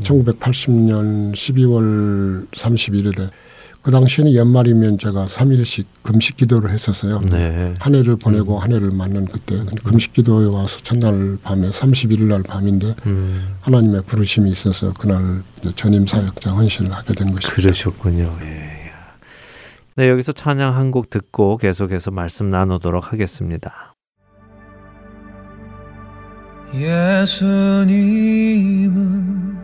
1980년 0.00 1.32
12월 1.34 2.46
31일에 2.50 3.30
그 3.82 3.90
당시에는 3.90 4.34
연말이면 4.34 4.96
제가 4.98 5.26
3일씩 5.26 5.84
금식 6.02 6.38
기도를 6.38 6.70
했었어요. 6.70 7.20
네. 7.20 7.74
한 7.78 7.94
해를 7.94 8.16
보내고 8.16 8.56
음. 8.56 8.62
한 8.62 8.72
해를 8.72 8.90
맞는 8.90 9.26
그때 9.26 9.60
금식 9.84 10.14
기도에 10.14 10.46
와서 10.46 10.78
첫날 10.82 11.36
밤에 11.42 11.68
31일 11.70 12.22
날 12.22 12.42
밤인데 12.42 12.94
음. 13.04 13.56
하나님의 13.60 14.02
부르심이 14.06 14.50
있어서 14.50 14.94
그날 14.94 15.42
전임 15.76 16.06
사역자 16.06 16.52
헌신을 16.52 16.92
하게 16.92 17.12
된 17.12 17.26
것입니다. 17.26 17.50
그러셨군요. 17.54 18.38
예. 18.40 18.74
네, 19.96 20.08
여기서 20.08 20.32
찬양 20.32 20.74
한 20.76 20.90
곡 20.90 21.10
듣고 21.10 21.58
계속해서 21.58 22.10
말씀 22.10 22.48
나누도록 22.48 23.12
하겠습니다. 23.12 23.94
예수님은 28.34 29.63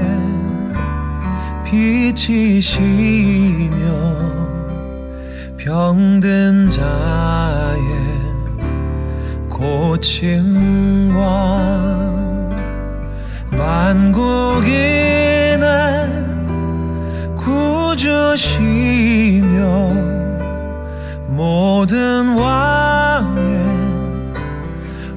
빛이시며 1.71 2.75
병든 5.57 6.69
자의 6.69 7.79
고침과 9.49 11.21
만국인의 13.51 14.81
구주시며 17.37 18.41
모든 21.29 22.35
왕의 22.35 23.41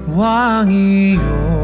왕이요 0.07 1.64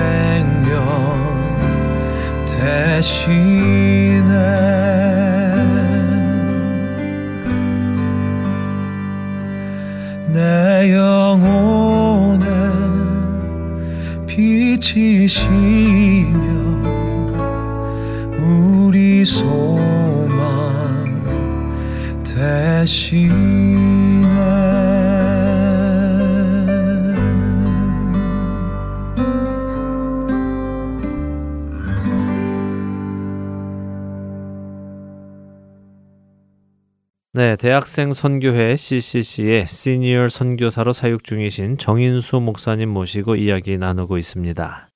네, 37.33 37.55
대학생 37.57 38.13
선교회 38.13 38.75
CCC의 38.75 39.67
시니어 39.67 40.27
선교사로 40.27 40.93
사육 40.93 41.23
중이신 41.23 41.77
정인수 41.77 42.39
목사님 42.39 42.89
모시고 42.89 43.35
이야기 43.35 43.77
나누고 43.77 44.17
있습니다. 44.17 44.89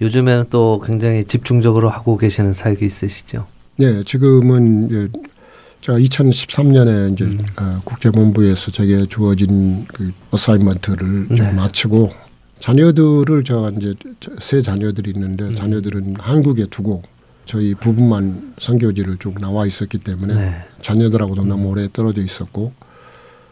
요즘에는 0.00 0.46
또 0.50 0.82
굉장히 0.84 1.24
집중적으로 1.24 1.88
하고 1.88 2.16
계시는 2.16 2.52
사역이 2.52 2.84
있으시죠? 2.84 3.46
네, 3.76 4.02
지금은 4.04 4.88
이 4.90 5.08
제 5.84 5.92
제가 5.92 5.98
2013년에 5.98 7.12
이제 7.12 7.24
음. 7.24 7.44
어, 7.60 7.80
국제본부에서 7.84 8.70
제게 8.70 9.04
주어진 9.04 9.84
그 9.86 10.12
어사이먼트를 10.30 11.28
네. 11.28 11.52
마치고 11.52 12.10
자녀들을 12.58 13.44
제가 13.44 13.70
이제 13.76 13.94
세 14.40 14.62
자녀들이 14.62 15.10
있는데 15.10 15.44
음. 15.44 15.54
자녀들은 15.54 16.16
한국에 16.18 16.68
두고 16.70 17.02
저희 17.44 17.74
부부만 17.74 18.54
선교지를 18.58 19.18
쭉 19.18 19.38
나와 19.38 19.66
있었기 19.66 19.98
때문에 19.98 20.34
네. 20.34 20.56
자녀들하고도 20.80 21.42
음. 21.42 21.48
너무 21.48 21.68
오래 21.68 21.86
떨어져 21.92 22.22
있었고 22.22 22.72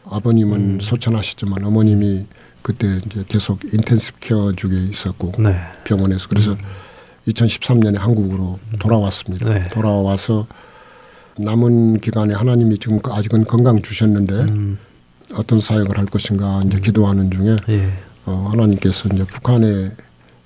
아버님은 0.07 0.59
음. 0.59 0.81
소천하셨지만 0.81 1.63
어머님이 1.63 2.25
그때 2.63 2.99
이제 3.05 3.25
계속 3.29 3.63
인텐시브 3.63 4.21
케어 4.21 4.53
중에 4.53 4.89
있었고 4.91 5.33
네. 5.39 5.55
병원에서 5.85 6.31
그래서 6.31 6.53
음. 6.53 6.59
2013년에 7.29 7.99
한국으로 7.99 8.59
돌아왔습니다. 8.79 9.53
네. 9.53 9.69
돌아와서 9.69 10.47
남은 11.39 12.01
기간에 12.01 12.35
하나님이 12.35 12.79
지금 12.79 12.99
아직은 13.05 13.45
건강 13.45 13.81
주셨는데 13.81 14.35
음. 14.35 14.79
어떤 15.35 15.61
사역을 15.61 15.99
할 15.99 16.07
것인가 16.07 16.63
이제 16.67 16.79
기도하는 16.79 17.31
중에 17.31 17.57
예. 17.69 17.91
어, 18.27 18.49
하나님께서 18.51 19.09
이제 19.13 19.25
북한에 19.25 19.91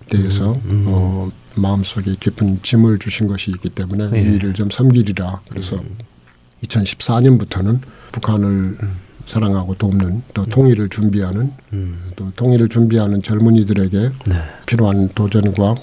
대해서 0.09 0.53
음, 0.53 0.61
음. 0.67 0.85
어, 0.87 1.31
마음속에 1.57 2.15
깊은 2.21 2.61
짐을 2.63 2.99
주신 2.99 3.27
것이 3.27 3.51
있기 3.51 3.71
때문에 3.71 4.11
예. 4.15 4.21
이 4.21 4.37
일을 4.37 4.55
좀 4.55 4.71
섬기리라. 4.71 5.41
그래서 5.49 5.77
음. 5.77 5.99
2014년부터는 6.63 7.81
북한을 8.13 8.47
음. 8.47 8.97
사랑하고 9.27 9.75
돕는 9.75 10.23
또 10.35 10.43
음. 10.43 10.49
통일을 10.49 10.89
준비하는 10.89 11.53
음. 11.73 11.99
또 12.15 12.31
통일을 12.37 12.69
준비하는 12.69 13.23
젊은이들에게 13.23 13.99
네. 14.27 14.35
필요한 14.67 15.09
도전과 15.15 15.75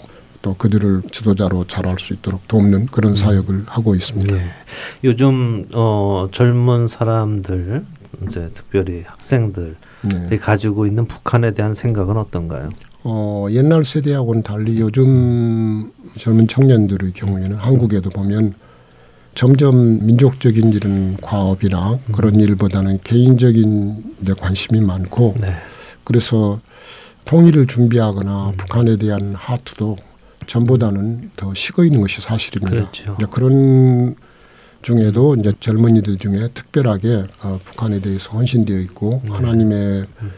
또 0.44 0.54
그들을 0.56 1.04
지도자로 1.10 1.66
자랄 1.68 1.98
수 1.98 2.14
있도록 2.14 2.48
돕는 2.50 2.88
그런 2.88 3.16
사역을 3.16 3.64
하고 3.66 3.96
있습니다. 3.96 4.34
네. 4.34 4.44
요즘 5.06 5.68
어, 5.74 6.28
젊은 6.32 6.88
사람들 6.88 7.84
이제 8.28 8.50
특별히 8.54 9.04
학생들이 9.08 9.74
네. 10.30 10.38
가지고 10.38 10.86
있는 10.86 11.08
북한에 11.08 11.52
대한 11.52 11.74
생각은 11.74 12.18
어떤가요? 12.18 12.70
어, 13.04 13.48
옛날 13.52 13.86
세대하고는 13.86 14.44
달리 14.44 14.82
요즘 14.82 15.92
젊은 16.18 16.50
청년들의 16.50 17.14
경우에는 17.14 17.56
한국에도 17.56 18.10
보면 18.10 18.54
점점 19.36 20.06
민족적인 20.06 20.74
이런 20.74 21.18
과업이나 21.22 21.94
음. 21.94 22.12
그런 22.12 22.36
일보다는 22.36 23.00
개인적인 23.02 24.16
이제 24.22 24.34
관심이 24.34 24.82
많고 24.82 25.36
네. 25.40 25.54
그래서 26.04 26.60
통일을 27.24 27.66
준비하거나 27.66 28.50
음. 28.50 28.58
북한에 28.58 28.98
대한 28.98 29.36
하트도 29.36 29.96
전보다는 30.48 31.32
더 31.36 31.54
식어 31.54 31.84
있는 31.84 32.02
것이 32.02 32.22
사실입니다. 32.22 32.72
그렇죠. 32.72 33.16
그런 33.30 34.16
중에도 34.84 35.36
이제 35.36 35.54
젊은이들 35.60 36.18
중에 36.18 36.50
특별하게 36.54 37.24
어, 37.44 37.60
북한에 37.64 38.00
대해서 38.00 38.32
헌신되어 38.32 38.80
있고 38.80 39.22
네. 39.24 39.32
하나님의 39.32 40.06
음. 40.22 40.32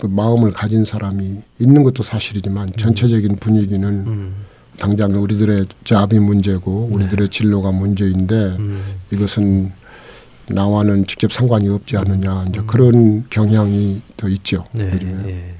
그 0.00 0.06
마음을 0.06 0.52
가진 0.52 0.84
사람이 0.84 1.42
있는 1.58 1.82
것도 1.82 2.02
사실이지만 2.02 2.68
음. 2.68 2.72
전체적인 2.76 3.36
분위기는 3.36 3.88
음. 3.88 4.34
당장 4.78 5.10
우리들의 5.12 5.66
잡이 5.84 6.18
문제고 6.20 6.88
네. 6.88 6.94
우리들의 6.94 7.28
진로가 7.28 7.72
문제인데 7.72 8.34
음. 8.58 8.82
이것은 9.10 9.72
나와는 10.48 11.06
직접 11.06 11.32
상관이 11.32 11.68
없지 11.68 11.96
않느냐 11.96 12.46
이제 12.48 12.60
음. 12.60 12.66
그런 12.66 13.24
경향이 13.28 14.00
더 14.16 14.28
있죠. 14.28 14.64
네, 14.72 14.90
네. 14.90 15.56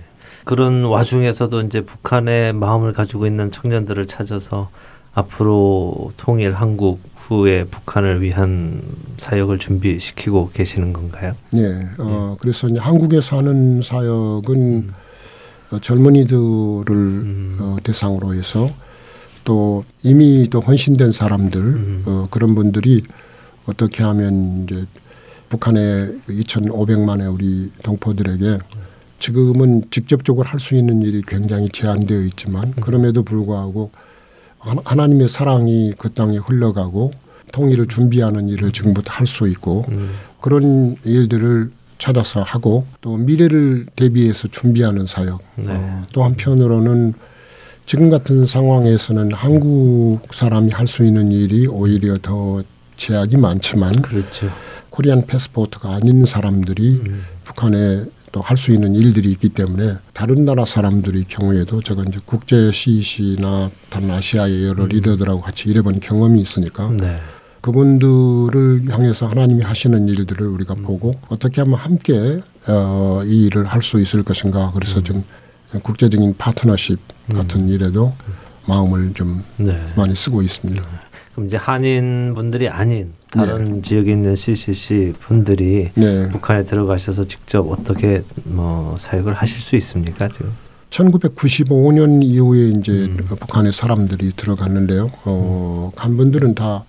그런 0.51 0.83
와중에서도 0.83 1.61
이제 1.61 1.81
북한의 1.83 2.55
마음을 2.55 2.93
가지고 2.93 3.25
있는 3.25 3.53
청년들을 3.53 4.09
찾아서 4.09 4.69
앞으로 5.15 6.11
통일 6.17 6.55
한국 6.55 6.99
후에 7.15 7.67
북한을 7.67 8.21
위한 8.21 8.83
사역을 9.17 9.59
준비시키고 9.61 10.51
계시는 10.53 10.93
건가요? 10.93 11.37
네. 11.51 11.87
어, 11.99 12.37
그래서 12.41 12.67
이제 12.67 12.81
한국에 12.81 13.21
사는 13.21 13.81
사역은 13.81 14.57
음. 14.57 14.95
어, 15.71 15.79
젊은이들을 15.79 16.97
음. 16.97 17.57
어, 17.61 17.77
대상으로 17.85 18.35
해서 18.35 18.71
또 19.45 19.85
이미 20.03 20.49
또 20.51 20.59
헌신된 20.59 21.13
사람들 21.13 21.61
음. 21.61 22.03
어, 22.07 22.27
그런 22.29 22.57
분들이 22.57 23.05
어떻게 23.67 24.03
하면 24.03 24.65
이제 24.65 24.85
북한의 25.49 26.23
2,500만의 26.29 27.33
우리 27.33 27.71
동포들에게 27.85 28.59
지금은 29.21 29.85
직접적으로 29.91 30.49
할 30.49 30.59
수 30.59 30.75
있는 30.75 31.03
일이 31.03 31.23
굉장히 31.27 31.69
제한되어 31.73 32.23
있지만 32.23 32.65
음. 32.77 32.81
그럼에도 32.81 33.23
불구하고 33.23 33.91
하나님의 34.59 35.29
사랑이 35.29 35.93
그 35.97 36.11
땅에 36.13 36.37
흘러가고 36.39 37.13
통일을 37.53 37.87
준비하는 37.87 38.49
일을 38.49 38.73
지금부터 38.73 39.13
할 39.13 39.27
수 39.27 39.47
있고 39.49 39.85
음. 39.91 40.11
그런 40.41 40.97
일들을 41.05 41.71
찾아서 41.99 42.43
하고 42.43 42.87
또 43.01 43.17
미래를 43.17 43.87
대비해서 43.95 44.49
준비하는 44.49 45.07
사역 45.07 45.43
네. 45.57 45.67
어, 45.69 46.03
또 46.13 46.25
한편으로는 46.25 47.13
지금 47.87 48.09
같은 48.11 48.47
상황에서는 48.47 49.35
한국 49.35 50.21
사람이 50.33 50.71
할 50.73 50.87
수 50.87 51.05
있는 51.05 51.31
일이 51.31 51.67
오히려 51.67 52.17
더 52.23 52.63
제약이 52.97 53.37
많지만 53.37 54.01
그렇죠. 54.03 54.51
코리안 54.91 55.27
패스포트가 55.27 55.91
아닌 55.95 56.25
사람들이 56.27 57.03
음. 57.07 57.23
북한에 57.45 58.05
또 58.33 58.41
할 58.43 58.57
수 58.57 58.71
있는 58.73 58.95
일들이 58.95 59.31
있기 59.33 59.49
때문에 59.51 59.97
다른 60.13 60.45
나라 60.45 60.65
사람들의 60.65 61.25
경우에도 61.29 61.83
제가 61.83 62.05
이제 62.09 62.19
국제 62.25 62.71
CEC나 62.71 63.71
다른 63.89 64.11
아시아의 64.11 64.65
여러 64.67 64.85
음. 64.85 64.89
리더들하고 64.89 65.41
같이 65.41 65.69
일해본 65.71 66.01
경험이 66.01 66.41
있으니까 66.41 66.91
네. 66.93 67.19
그분들을 67.61 68.85
향해서 68.89 69.27
하나님이 69.27 69.63
하시는 69.63 70.09
일들을 70.09 70.47
우리가 70.47 70.75
음. 70.75 70.83
보고 70.83 71.15
어떻게 71.29 71.61
하면 71.61 71.79
함께 71.79 72.41
어, 72.69 73.23
이 73.25 73.47
일을 73.47 73.67
할 73.67 73.83
수 73.83 74.01
있을 74.01 74.23
것인가 74.23 74.71
그래서 74.75 74.99
음. 74.99 75.05
좀 75.05 75.25
국제적인 75.83 76.37
파트너십 76.37 76.99
음. 77.31 77.35
같은 77.35 77.69
일에도 77.69 78.13
마음을 78.67 79.13
좀 79.15 79.43
네. 79.57 79.77
많이 79.97 80.15
쓰고 80.15 80.43
있습니다. 80.43 80.83
그럼 81.33 81.47
이제 81.47 81.57
한인 81.57 82.35
분들이 82.35 82.69
아닌 82.69 83.13
다른 83.31 83.77
네. 83.77 83.83
지역에 83.83 84.13
있는 84.13 84.35
CCC 84.35 85.15
분들이 85.21 85.91
네. 85.95 86.29
북한에 86.29 86.65
들어가셔서 86.65 87.27
직접 87.27 87.71
어떻게 87.71 88.23
뭐 88.45 88.97
사역을 88.99 89.35
하실 89.35 89.61
수 89.61 89.77
있습니까 89.77 90.29
지금? 90.29 90.53
1995년 90.91 92.25
이후에 92.25 92.71
이제 92.71 92.93
음. 92.93 93.17
북한에 93.29 93.71
사람들이 93.71 94.33
들어갔는데요. 94.35 95.13
어, 95.25 95.93
간 95.95 96.17
분들은 96.17 96.57
다 96.57 96.85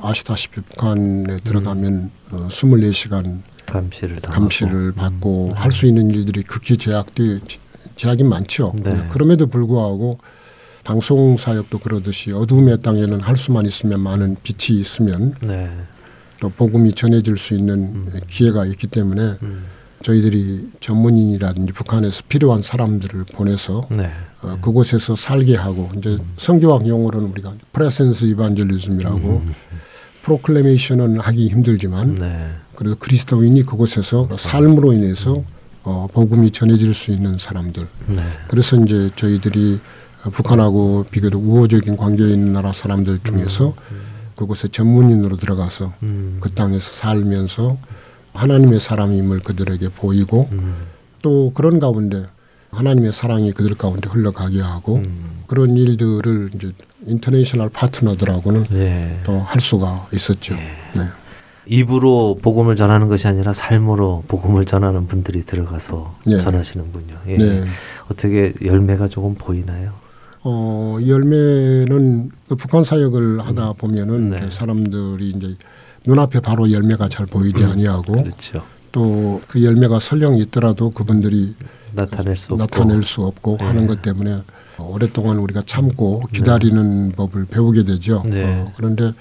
아시다시피 0.00 0.60
북한에 0.62 1.36
들어가면 1.44 1.92
음. 1.92 2.10
어, 2.32 2.48
24시간 2.48 3.42
감시를, 3.66 4.20
감시를 4.20 4.74
음. 4.74 4.92
받고 4.94 5.48
음. 5.52 5.56
할수 5.56 5.86
있는 5.86 6.10
일들이 6.10 6.42
극히 6.42 6.76
제약돼 6.76 7.40
제약이 7.94 8.24
많죠. 8.24 8.74
네. 8.82 8.98
그럼에도 9.10 9.46
불구하고 9.46 10.18
방송 10.84 11.36
사역도 11.36 11.78
그러듯이 11.78 12.32
어둠의 12.32 12.82
땅에는 12.82 13.20
할 13.20 13.36
수만 13.36 13.66
있으면 13.66 14.00
많은 14.00 14.36
빛이 14.42 14.80
있으면 14.80 15.34
네. 15.40 15.70
또 16.40 16.48
복음이 16.48 16.94
전해질 16.94 17.38
수 17.38 17.54
있는 17.54 17.74
음. 17.74 18.20
기회가 18.28 18.66
있기 18.66 18.88
때문에 18.88 19.36
음. 19.42 19.64
저희들이 20.02 20.70
전문인이라든지 20.80 21.72
북한에서 21.72 22.22
필요한 22.28 22.62
사람들을 22.62 23.24
보내서 23.32 23.86
네. 23.90 24.10
어, 24.42 24.58
그곳에서 24.60 25.14
살게 25.14 25.54
하고 25.54 25.88
이제 25.96 26.10
음. 26.10 26.32
성교학 26.36 26.88
용어로는 26.88 27.30
우리가 27.30 27.54
프레센스 27.72 28.24
이반젤리즘이라고 28.24 29.42
음. 29.46 29.54
프로클레메이션은 30.22 31.20
하기 31.20 31.48
힘들지만 31.48 32.16
네. 32.16 32.50
그래도 32.74 32.96
그리스도인이 32.96 33.62
그곳에서. 33.62 34.28
삶으로 34.32 34.92
인해서 34.92 35.36
음. 35.36 35.44
어, 35.84 36.06
복음이 36.12 36.50
전해질 36.52 36.94
수 36.94 37.10
있는 37.10 37.38
사람들. 37.38 37.82
네. 38.06 38.16
그래서 38.48 38.76
이제 38.76 39.10
저희들이 39.16 39.80
북한하고 40.30 41.06
비교적 41.10 41.42
우호적인 41.42 41.96
관계에 41.96 42.30
있는 42.30 42.52
나라 42.52 42.72
사람들 42.72 43.20
중에서 43.24 43.68
음, 43.68 43.74
음. 43.90 44.00
그곳에 44.36 44.68
전문인으로 44.68 45.36
들어가서 45.36 45.92
음. 46.02 46.38
그 46.40 46.50
땅에서 46.52 46.92
살면서 46.92 47.78
하나님의 48.34 48.80
사람임을 48.80 49.40
그들에게 49.40 49.88
보이고 49.90 50.48
또 51.20 51.52
그런 51.54 51.78
가운데 51.78 52.24
하나님의 52.70 53.12
사랑이 53.12 53.52
그들 53.52 53.76
가운데 53.76 54.08
흘러가게 54.10 54.60
하고 54.60 54.96
음. 54.96 55.42
그런 55.46 55.76
일들을 55.76 56.52
이제 56.54 56.72
인터내셔널 57.04 57.68
파트너들하고는 57.68 58.66
예. 58.72 59.20
또할 59.24 59.60
수가 59.60 60.08
있었죠. 60.12 60.54
예. 60.54 60.98
네. 60.98 61.06
입으로 61.66 62.38
복음을 62.40 62.74
전하는 62.74 63.08
것이 63.08 63.28
아니라 63.28 63.52
삶으로 63.52 64.24
복음을 64.28 64.64
전하는 64.64 65.06
분들이 65.06 65.44
들어가서 65.44 66.16
예. 66.28 66.38
전하시는군요. 66.38 67.18
예. 67.28 67.36
네. 67.36 67.64
어떻게 68.10 68.54
열매가 68.64 69.08
조금 69.08 69.34
보이나요? 69.34 69.92
어, 70.44 70.98
열매는 71.06 72.30
그 72.48 72.56
북한 72.56 72.84
사역을 72.84 73.40
하다 73.40 73.74
보면은 73.74 74.30
네. 74.30 74.50
사람들이 74.50 75.30
이제 75.30 75.56
눈앞에 76.04 76.40
바로 76.40 76.70
열매가 76.70 77.08
잘 77.08 77.26
보이지 77.26 77.62
음, 77.62 77.70
아니하고 77.70 78.12
그렇죠. 78.12 78.64
또그 78.90 79.62
열매가 79.64 80.00
설령 80.00 80.38
있더라도 80.38 80.90
그분들이 80.90 81.54
나타낼 81.92 82.36
수 82.36 82.54
나타낼 82.56 82.96
없고, 82.96 83.06
수 83.06 83.24
없고 83.24 83.56
네. 83.60 83.64
하는 83.64 83.86
것 83.86 84.02
때문에 84.02 84.42
오랫동안 84.78 85.38
우리가 85.38 85.62
참고 85.64 86.22
네. 86.32 86.38
기다리는 86.38 87.08
네. 87.08 87.14
법을 87.14 87.46
배우게 87.46 87.84
되죠. 87.84 88.22
네. 88.24 88.44
어, 88.44 88.72
그런데 88.76 89.12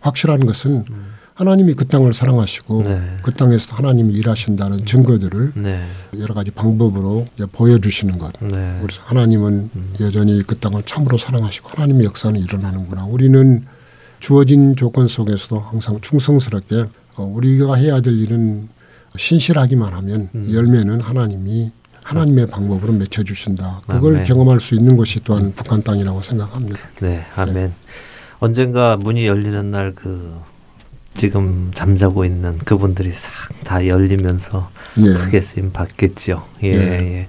확실한 0.00 0.46
것은 0.46 0.84
음. 0.90 1.17
하나님이 1.38 1.74
그 1.74 1.86
땅을 1.86 2.12
사랑하시고 2.14 2.82
네. 2.82 3.00
그 3.22 3.32
땅에서 3.32 3.76
하나님이 3.76 4.12
일하신다는 4.14 4.84
증거들을 4.86 5.52
네. 5.54 5.86
여러 6.18 6.34
가지 6.34 6.50
방법으로 6.50 7.28
보여주시는 7.52 8.18
것. 8.18 8.32
네. 8.40 8.78
그래서 8.82 9.00
하나님은 9.04 9.70
음. 9.72 9.94
여전히 10.00 10.42
그 10.42 10.58
땅을 10.58 10.82
참으로 10.82 11.16
사랑하시고 11.16 11.68
하나님의 11.68 12.06
역사는 12.06 12.40
일어나는구나. 12.40 13.04
우리는 13.04 13.64
주어진 14.18 14.74
조건 14.74 15.06
속에서도 15.06 15.60
항상 15.60 16.00
충성스럽게 16.00 16.86
어, 17.18 17.22
우리가 17.22 17.76
해야 17.76 18.00
될 18.00 18.14
일은 18.18 18.68
신실하기만 19.16 19.94
하면 19.94 20.30
음. 20.34 20.52
열매는 20.52 21.00
하나님이 21.00 21.70
하나님의 22.02 22.46
방법으로 22.46 22.92
맺혀 22.94 23.22
주신다. 23.22 23.80
그걸 23.86 24.14
아멘. 24.14 24.24
경험할 24.24 24.58
수 24.58 24.74
있는 24.74 24.96
곳이 24.96 25.20
또한 25.22 25.44
음. 25.44 25.52
북한 25.54 25.84
땅이라고 25.84 26.20
생각합니다. 26.20 26.80
네, 27.00 27.24
아멘. 27.36 27.54
네. 27.54 27.72
언젠가 28.40 28.96
문이 28.96 29.24
열리는 29.24 29.70
날 29.70 29.92
그 29.94 30.36
지금 31.18 31.70
잠자고 31.74 32.24
있는 32.24 32.56
그분들이 32.58 33.10
싹 33.10 33.32
다 33.64 33.86
열리면서 33.86 34.70
예. 34.98 35.12
크게 35.12 35.40
쓰임 35.42 35.72
받겠죠. 35.72 36.42
예, 36.62 36.68
예. 36.68 36.78
예. 36.78 37.26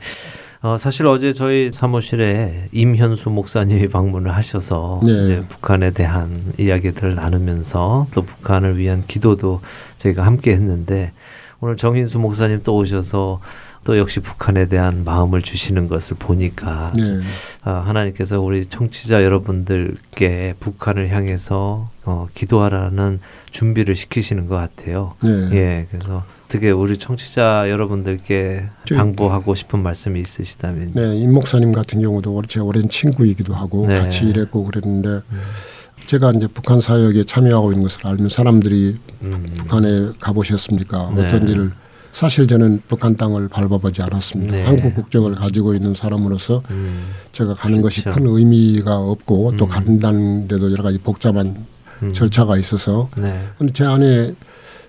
어, 0.62 0.78
사실 0.78 1.06
어제 1.08 1.34
저희 1.34 1.69
사무실에 1.71 2.69
임현수 2.71 3.30
목사님이 3.30 3.89
방문을 3.89 4.34
하셔서 4.34 5.02
예. 5.08 5.12
이제 5.12 5.43
북한에 5.49 5.91
대한 5.91 6.54
이야기들을 6.58 7.15
나누면서 7.15 8.08
또 8.13 8.21
북한을 8.21 8.78
위한 8.78 9.04
기도도 9.08 9.60
저희가 9.97 10.25
함께 10.25 10.52
했는데 10.52 11.12
오늘 11.60 11.75
정인수 11.75 12.19
목사님 12.19 12.62
또 12.63 12.78
오셔서 12.78 13.41
또 13.89 13.97
역시 13.97 14.19
북한에 14.19 14.67
대한 14.67 15.04
마음을 15.04 15.41
주시는 15.41 15.88
것을 15.88 16.15
보니까 16.19 16.93
네. 16.95 17.21
아, 17.63 17.82
하나님께서 17.88 18.39
우리 18.39 18.67
청취자 18.67 19.23
여러분들께 19.23 20.54
북한을 20.60 21.10
향해서 21.10 21.89
어, 22.06 22.28
기도하라는 22.36 23.19
준비를 23.49 23.95
시키시는 23.95 24.45
것 24.45 24.58
같아요. 24.58 25.15
네. 25.23 25.49
예, 25.54 25.88
그래서 25.89 26.23
어떻게 26.45 26.69
우리 26.69 26.99
청취자 26.99 27.67
여러분들께 27.71 28.65
당부하고 28.93 29.56
싶은 29.56 29.82
말씀이 29.82 30.19
있으시다면? 30.19 30.91
네, 30.93 31.15
임 31.15 31.34
목사님 31.34 31.71
같은 31.71 31.99
경우도 31.99 32.43
제 32.47 32.60
오랜 32.60 32.89
친구이기도 32.89 33.56
하고 33.56 33.88
네. 33.88 33.97
같이 33.97 34.25
일했고 34.25 34.65
그랬는데. 34.65 35.10
음. 35.10 35.41
제가 36.06 36.32
이제 36.32 36.47
북한 36.47 36.82
사역에 36.82 37.23
참여하고 37.25 37.71
있는 37.71 37.84
것을 37.84 38.08
알면 38.08 38.30
사람들이 38.30 38.97
음. 39.21 39.54
북한에 39.58 40.10
가보셨습니까? 40.19 41.12
네. 41.15 41.25
어떤 41.25 41.47
일을 41.47 41.71
사실 42.12 42.48
저는 42.48 42.82
북한 42.88 43.15
땅을 43.15 43.48
밟아보지 43.48 44.02
않았습니다. 44.02 44.56
네. 44.56 44.63
한국 44.63 44.95
국적을 44.95 45.36
가지고 45.36 45.74
있는 45.74 45.93
사람으로서 45.93 46.63
음. 46.72 47.12
제가 47.32 47.54
가는 47.54 47.82
것이 47.82 48.04
그렇죠. 48.04 48.19
큰 48.19 48.28
의미가 48.28 48.98
없고 48.98 49.52
음. 49.52 49.58
또 49.58 49.67
간다는데도 49.67 50.72
여러 50.72 50.84
가지 50.84 50.98
복잡한 50.98 51.65
음. 52.02 52.13
절차가 52.13 52.58
있어서 52.58 53.10
네. 53.15 53.48
근데 53.58 53.74
제 53.74 53.86
안에 53.86 54.34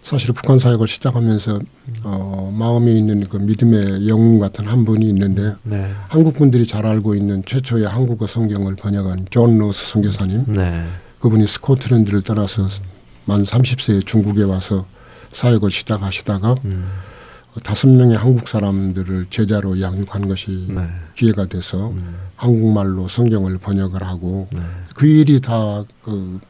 사실 0.02 0.32
북한 0.32 0.58
사역을 0.58 0.88
시작하면서 0.88 1.60
어, 2.04 2.54
마음에 2.56 2.92
있는 2.92 3.22
그 3.28 3.36
믿음의 3.36 4.08
영웅 4.08 4.38
같은 4.38 4.66
한 4.66 4.84
분이 4.84 5.06
있는데 5.10 5.54
네. 5.62 5.90
한국 6.08 6.34
분들이 6.34 6.66
잘 6.66 6.86
알고 6.86 7.14
있는 7.14 7.44
최초의 7.44 7.86
한국어 7.86 8.26
성경을 8.26 8.76
번역한 8.76 9.26
존 9.30 9.58
로스 9.58 9.92
선교사님 9.92 10.44
네. 10.54 10.84
그분이 11.20 11.46
스코틀랜드를 11.46 12.22
따라서 12.22 12.66
만 13.26 13.44
30세에 13.44 14.06
중국에 14.06 14.42
와서 14.42 14.86
사역을 15.32 15.70
시작하시다가 15.70 16.56
음. 16.64 16.88
다섯 17.62 17.88
명의 17.88 18.16
한국 18.16 18.48
사람들을 18.48 19.26
제자로 19.30 19.80
양육한 19.80 20.28
것이 20.28 20.66
네. 20.68 20.86
기회가 21.16 21.46
돼서 21.46 21.90
음. 21.90 22.16
한국말로 22.36 23.08
성경을 23.08 23.58
번역을 23.58 24.02
하고 24.02 24.48
네. 24.52 24.60
그 24.94 25.06
일이 25.06 25.40
다 25.40 25.84
그 26.04 26.40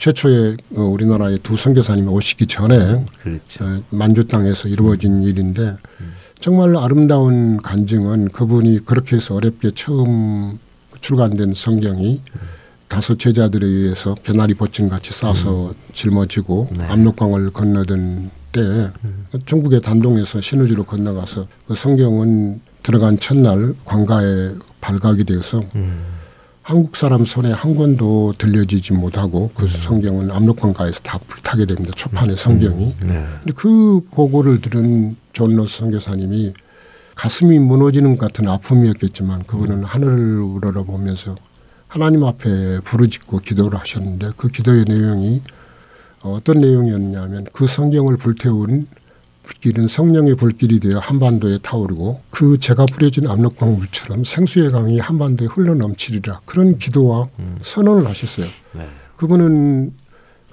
최초의 0.00 0.56
어, 0.76 0.80
우리나라의 0.80 1.40
두 1.42 1.56
선교사님이 1.56 2.08
오시기 2.08 2.46
전에 2.46 3.04
그렇죠. 3.22 3.64
어, 3.64 3.82
만주 3.90 4.28
땅에서 4.28 4.68
이루어진 4.68 5.18
음. 5.18 5.22
일인데 5.22 5.76
음. 6.00 6.12
정말 6.40 6.74
아름다운 6.74 7.58
간증은 7.58 8.28
그분이 8.28 8.86
그렇게 8.86 9.16
해서 9.16 9.34
어렵게 9.34 9.72
처음 9.74 10.58
출간된 11.02 11.52
성경이 11.54 12.22
음. 12.34 12.40
다섯 12.90 13.20
제자들에 13.20 13.64
의해서 13.64 14.16
괴나리 14.24 14.52
봇짐 14.52 14.88
같이 14.88 15.12
싸서 15.12 15.68
음. 15.68 15.74
짊어지고 15.92 16.70
네. 16.76 16.86
압록강을 16.86 17.52
건너던 17.52 18.30
때 18.50 18.60
음. 18.60 19.26
중국의 19.46 19.80
단동에서 19.80 20.40
신의주로 20.40 20.82
건너가서 20.82 21.46
그 21.68 21.76
성경은 21.76 22.60
들어간 22.82 23.16
첫날 23.20 23.74
관가에 23.84 24.54
발각이 24.80 25.22
되어서 25.22 25.62
음. 25.76 26.00
한국 26.62 26.96
사람 26.96 27.24
손에 27.24 27.52
한 27.52 27.76
권도 27.76 28.34
들려지지 28.36 28.94
못하고 28.94 29.52
그 29.54 29.62
음. 29.62 29.68
성경은 29.68 30.32
압록강가에서 30.32 30.98
다 31.04 31.20
불타게 31.28 31.66
됩니다. 31.66 31.92
초판의 31.94 32.34
음. 32.34 32.36
성경이. 32.36 32.94
음. 33.02 33.06
네. 33.06 33.24
근데 33.38 33.52
그 33.54 34.00
보고를 34.10 34.60
들은 34.60 35.16
존 35.32 35.54
로스 35.54 35.78
선교사님이 35.78 36.54
가슴이 37.14 37.60
무너지는 37.60 38.18
것 38.18 38.26
같은 38.26 38.48
아픔이었겠지만 38.48 39.44
그분은 39.44 39.84
하늘을 39.84 40.40
우러러보면서 40.40 41.36
하나님 41.90 42.22
앞에 42.22 42.80
부르짖고 42.84 43.40
기도를 43.40 43.76
하셨는데 43.80 44.30
그 44.36 44.48
기도의 44.48 44.84
내용이 44.84 45.42
어떤 46.22 46.60
내용이었냐면 46.60 47.46
그 47.52 47.66
성경을 47.66 48.16
불태운 48.16 48.86
불길은 49.42 49.88
성령의 49.88 50.36
불길이 50.36 50.78
되어 50.78 50.98
한반도에 50.98 51.58
타오르고 51.58 52.20
그 52.30 52.60
제가 52.60 52.86
뿌려진 52.86 53.26
압록강 53.26 53.76
물처럼 53.76 54.22
생수의 54.22 54.70
강이 54.70 55.00
한반도에 55.00 55.48
흘러넘치리라 55.48 56.42
그런 56.44 56.78
기도와 56.78 57.28
음. 57.40 57.58
선언을 57.60 58.06
하셨어요. 58.06 58.46
네. 58.74 58.86
그분은 59.16 59.92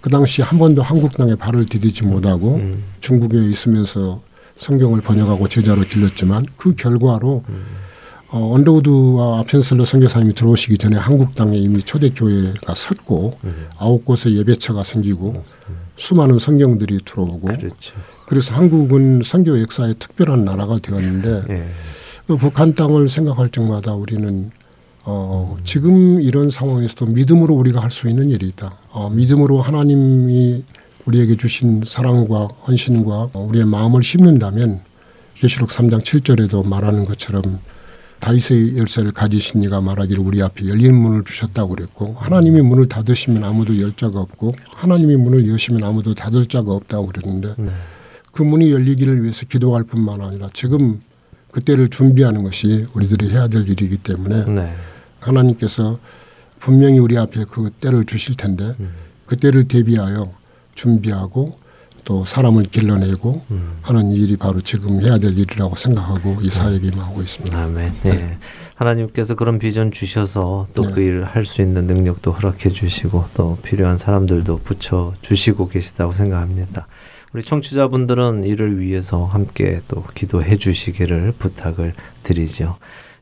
그 0.01 0.09
당시 0.09 0.41
한 0.41 0.57
번도 0.57 0.81
한국 0.81 1.13
땅에 1.13 1.35
발을 1.35 1.67
디디지 1.67 2.05
못하고 2.05 2.55
음. 2.55 2.83
중국에 2.99 3.37
있으면서 3.45 4.23
성경을 4.57 5.01
번역하고 5.01 5.47
제자로 5.47 5.83
길렀지만 5.83 6.45
그 6.57 6.73
결과로 6.73 7.43
음. 7.47 7.63
어, 8.29 8.53
언더우드와 8.55 9.39
아펜슬러 9.39 9.85
선교사님이 9.85 10.33
들어오시기 10.33 10.77
전에 10.77 10.97
한국 10.97 11.33
땅에 11.35 11.57
이미 11.57 11.81
초대교회가 11.81 12.75
섰고 12.75 13.37
음. 13.43 13.67
아홉 13.77 14.03
곳의 14.03 14.37
예배처가 14.37 14.83
생기고 14.83 15.43
음. 15.69 15.75
수많은 15.95 16.37
성경들이 16.39 16.99
들어오고 17.05 17.47
그렇죠. 17.47 17.95
그래서 18.27 18.53
한국은 18.53 19.21
선교 19.23 19.59
역사의 19.61 19.95
특별한 19.99 20.43
나라가 20.43 20.77
되었는데 20.79 21.43
예. 21.53 21.67
그 22.27 22.35
북한 22.35 22.75
땅을 22.75 23.07
생각할 23.07 23.49
적마다 23.49 23.93
우리는 23.93 24.51
어, 25.05 25.55
음. 25.57 25.63
지금 25.63 26.19
이런 26.19 26.49
상황에서도 26.51 27.05
믿음으로 27.05 27.53
우리가 27.55 27.81
할 27.81 27.89
수 27.89 28.09
있는 28.09 28.29
일이 28.29 28.49
있다. 28.49 28.77
어, 28.91 29.09
믿음으로 29.09 29.61
하나님이 29.61 30.65
우리에게 31.05 31.37
주신 31.37 31.83
사랑과 31.87 32.47
헌신과 32.67 33.29
우리의 33.33 33.65
마음을 33.65 34.03
심는다면 34.03 34.81
계시록 35.35 35.69
3장 35.69 36.01
7절에도 36.01 36.67
말하는 36.67 37.05
것처럼 37.05 37.59
다윗의 38.19 38.77
열쇠를 38.77 39.11
가지신 39.11 39.63
이가 39.63 39.81
말하기를 39.81 40.23
우리 40.23 40.41
앞에 40.41 40.67
열린 40.67 40.95
문을 40.95 41.23
주셨다고 41.23 41.69
그랬고 41.69 42.15
하나님이 42.17 42.61
문을 42.61 42.89
닫으시면 42.89 43.43
아무도 43.43 43.79
열 43.79 43.95
자가 43.95 44.19
없고 44.19 44.53
하나님이 44.69 45.15
문을 45.17 45.47
여시면 45.47 45.83
아무도 45.83 46.13
닫을 46.13 46.47
자가 46.47 46.71
없다고 46.71 47.07
그랬는데 47.07 47.55
네. 47.57 47.69
그 48.31 48.43
문이 48.43 48.71
열리기를 48.71 49.23
위해서 49.23 49.45
기도할 49.45 49.83
뿐만 49.83 50.21
아니라 50.21 50.49
지금 50.53 51.01
그때를 51.51 51.89
준비하는 51.89 52.43
것이 52.43 52.85
우리들이 52.93 53.29
해야 53.29 53.47
될 53.47 53.67
일이기 53.67 53.97
때문에 53.97 54.45
네. 54.45 54.73
하나님께서 55.19 55.99
분명히 56.59 56.99
우리 56.99 57.17
앞에 57.17 57.45
그 57.49 57.69
때를 57.79 58.05
주실 58.05 58.35
텐데 58.35 58.75
음. 58.79 58.91
그 59.25 59.37
때를 59.37 59.67
대비하여 59.67 60.31
준비하고 60.75 61.57
또 62.07 62.23
사람을 62.23 62.67
길러내고 62.67 63.41
음. 63.51 63.79
하는 63.81 64.11
일이 64.13 64.37
바로 64.37 64.61
지금 64.61 65.01
해야 65.01 65.17
될 65.17 65.37
일이라고 65.37 65.75
생각하고 65.75 66.37
이 66.41 66.49
사역에 66.49 66.87
임하고 66.87 67.21
있습니다. 67.21 67.61
아멘. 67.61 67.93
네. 68.03 68.13
네. 68.13 68.37
하나님께서 68.75 69.35
그런 69.35 69.59
비전 69.59 69.91
주셔서 69.91 70.67
또그 70.73 71.01
네. 71.01 71.05
일을 71.05 71.25
할 71.25 71.45
수 71.45 71.61
있는 71.61 71.85
능력도 71.85 72.31
허락해 72.31 72.69
주시고 72.69 73.25
또 73.33 73.57
필요한 73.61 73.97
사람들도 73.97 74.59
붙여 74.59 75.13
주시고 75.21 75.67
계시다고 75.67 76.13
생각합니다. 76.13 76.87
우리 77.33 77.43
청취자분들은 77.43 78.45
이를 78.45 78.79
위해서 78.79 79.25
함께 79.25 79.81
또 79.89 80.05
기도해 80.15 80.55
주시기를 80.55 81.33
부탁을 81.37 81.91
드리죠. 82.23 82.77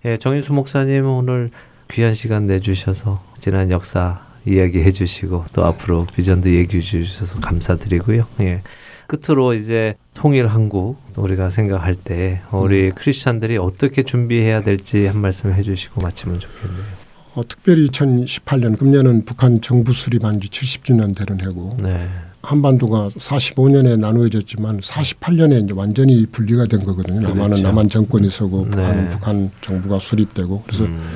예, 0.06 0.18
정인수 0.18 0.54
목사님 0.54 1.08
오늘 1.08 1.50
귀한 1.90 2.14
시간 2.14 2.46
내주셔서 2.46 3.20
지난 3.40 3.72
역사 3.72 4.25
이야기해 4.46 4.92
주시고 4.92 5.46
또 5.54 5.66
앞으로 5.66 6.06
비전도 6.16 6.52
얘기해 6.52 6.82
주셔서 6.82 7.40
감사드리고요. 7.40 8.26
예. 8.42 8.62
끝으로 9.08 9.54
이제 9.54 9.96
통일 10.14 10.48
한국 10.48 10.98
우리가 11.16 11.50
생각할 11.50 11.96
때 11.96 12.42
우리 12.52 12.88
음. 12.88 12.92
크리스찬들이 12.96 13.58
어떻게 13.58 14.04
준비해야 14.04 14.64
될지 14.64 15.06
한 15.06 15.20
말씀 15.20 15.54
해주시고 15.54 16.02
마치면 16.02 16.40
좋겠네요. 16.40 17.06
어, 17.36 17.44
특별히 17.48 17.88
2018년 17.88 18.78
금년은 18.78 19.26
북한 19.26 19.62
정부 19.62 19.92
수립한 19.94 20.40
지 20.40 20.48
70주년 20.48 21.16
되는 21.16 21.46
해고 21.46 21.78
네. 21.82 22.08
한반도가 22.42 23.10
45년에 23.10 24.00
나누어졌지만 24.00 24.80
48년에 24.80 25.66
이제 25.66 25.74
완전히 25.76 26.26
분리가 26.28 26.66
된 26.66 26.84
거거든요. 26.84 27.20
그렇죠. 27.20 27.36
남한은 27.36 27.64
남한 27.64 27.88
정권이 27.90 28.30
서고 28.30 28.66
네. 28.66 28.78
북한은 28.78 29.10
북한 29.10 29.52
정부가 29.62 30.00
수립되고 30.00 30.64
그래서 30.66 30.86
음. 30.86 31.10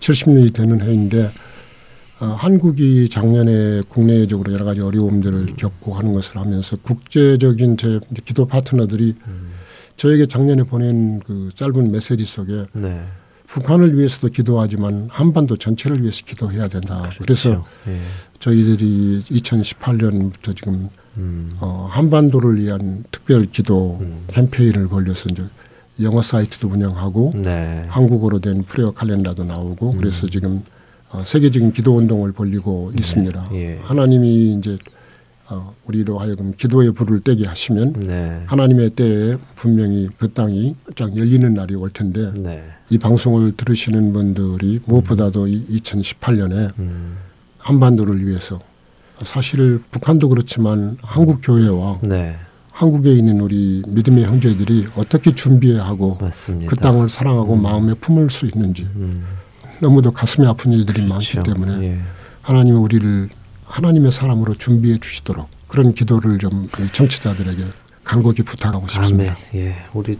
70년이 0.00 0.54
되는 0.54 0.80
해인데 0.80 1.24
어, 1.24 1.30
한국이 2.24 3.08
작년에 3.10 3.82
국내적으로 3.88 4.52
여러 4.52 4.64
가지 4.64 4.80
어려움들을 4.80 5.38
음. 5.38 5.56
겪고 5.56 5.94
하는 5.94 6.12
것을 6.12 6.36
하면서 6.36 6.76
국제적인 6.76 7.76
제 7.76 8.00
기도 8.24 8.46
파트너들이 8.46 9.14
음. 9.26 9.50
저에게 9.96 10.26
작년에 10.26 10.62
보낸 10.64 11.20
그 11.20 11.50
짧은 11.54 11.90
메시지 11.92 12.24
속에 12.24 12.66
네. 12.72 13.04
북한을 13.46 13.96
위해서도 13.96 14.28
기도하지만 14.28 15.08
한반도 15.10 15.56
전체를 15.56 16.02
위해서 16.02 16.24
기도해야 16.24 16.68
된다. 16.68 16.96
그렇죠. 16.96 17.18
그래서 17.22 17.66
예. 17.86 17.98
저희들이 18.40 19.22
2018년부터 19.22 20.56
지금 20.56 20.88
음. 21.16 21.48
어, 21.60 21.88
한반도를 21.90 22.60
위한 22.60 23.04
특별 23.10 23.46
기도 23.46 23.98
음. 24.00 24.24
캠페인을 24.28 24.88
벌려서 24.88 25.30
이제 25.30 25.44
영어 26.02 26.20
사이트도 26.20 26.68
운영하고 26.68 27.32
네. 27.36 27.84
한국어로 27.88 28.40
된 28.40 28.62
프레어 28.64 28.90
칼렌더도 28.90 29.44
나오고 29.44 29.92
음. 29.92 29.98
그래서 29.98 30.28
지금 30.28 30.56
어, 30.56 30.75
세계적인 31.24 31.72
기도 31.72 31.96
운동을 31.96 32.32
벌리고 32.32 32.90
네. 32.92 32.96
있습니다. 33.00 33.50
예. 33.54 33.78
하나님이 33.82 34.54
이제 34.58 34.78
어, 35.48 35.72
우리로 35.86 36.18
하여금 36.18 36.54
기도의 36.56 36.92
불을 36.92 37.20
떼게 37.20 37.46
하시면 37.46 37.92
네. 38.00 38.42
하나님의 38.46 38.90
때에 38.90 39.36
분명히 39.54 40.08
그 40.18 40.32
땅이 40.32 40.74
쫙 40.96 41.16
열리는 41.16 41.54
날이 41.54 41.76
올 41.76 41.90
텐데 41.90 42.32
네. 42.38 42.64
이 42.90 42.98
방송을 42.98 43.56
들으시는 43.56 44.12
분들이 44.12 44.80
무엇보다도 44.86 45.44
음. 45.44 45.66
2018년에 45.70 46.76
음. 46.80 47.16
한반도를 47.58 48.26
위해서 48.26 48.60
사실 49.24 49.80
북한도 49.90 50.28
그렇지만 50.28 50.98
한국 51.00 51.40
교회와 51.42 52.00
네. 52.02 52.36
한국에 52.72 53.12
있는 53.12 53.40
우리 53.40 53.82
믿음의 53.86 54.24
형제들이 54.24 54.86
어떻게 54.96 55.34
준비해야 55.34 55.82
하고 55.82 56.18
맞습니다. 56.20 56.68
그 56.68 56.76
땅을 56.76 57.08
사랑하고 57.08 57.54
음. 57.54 57.62
마음에 57.62 57.94
품을 57.94 58.30
수 58.30 58.46
있는지 58.46 58.82
음. 58.96 59.24
너무도 59.80 60.12
가슴이 60.12 60.46
아픈 60.46 60.72
일들이 60.72 61.04
그렇죠. 61.06 61.38
많기 61.38 61.52
때문에 61.52 61.86
예. 61.86 62.00
하나님이 62.42 62.78
우리를 62.78 63.28
하나님의 63.64 64.12
사람으로 64.12 64.54
준비해 64.54 64.98
주시도록 64.98 65.48
그런 65.68 65.92
기도를 65.92 66.38
좀 66.38 66.68
청취자들에게 66.92 67.64
간곡히 68.04 68.42
부탁하고 68.42 68.86
싶습니다. 68.86 69.32
아멘. 69.32 69.66
예, 69.66 69.76
우리 69.92 70.16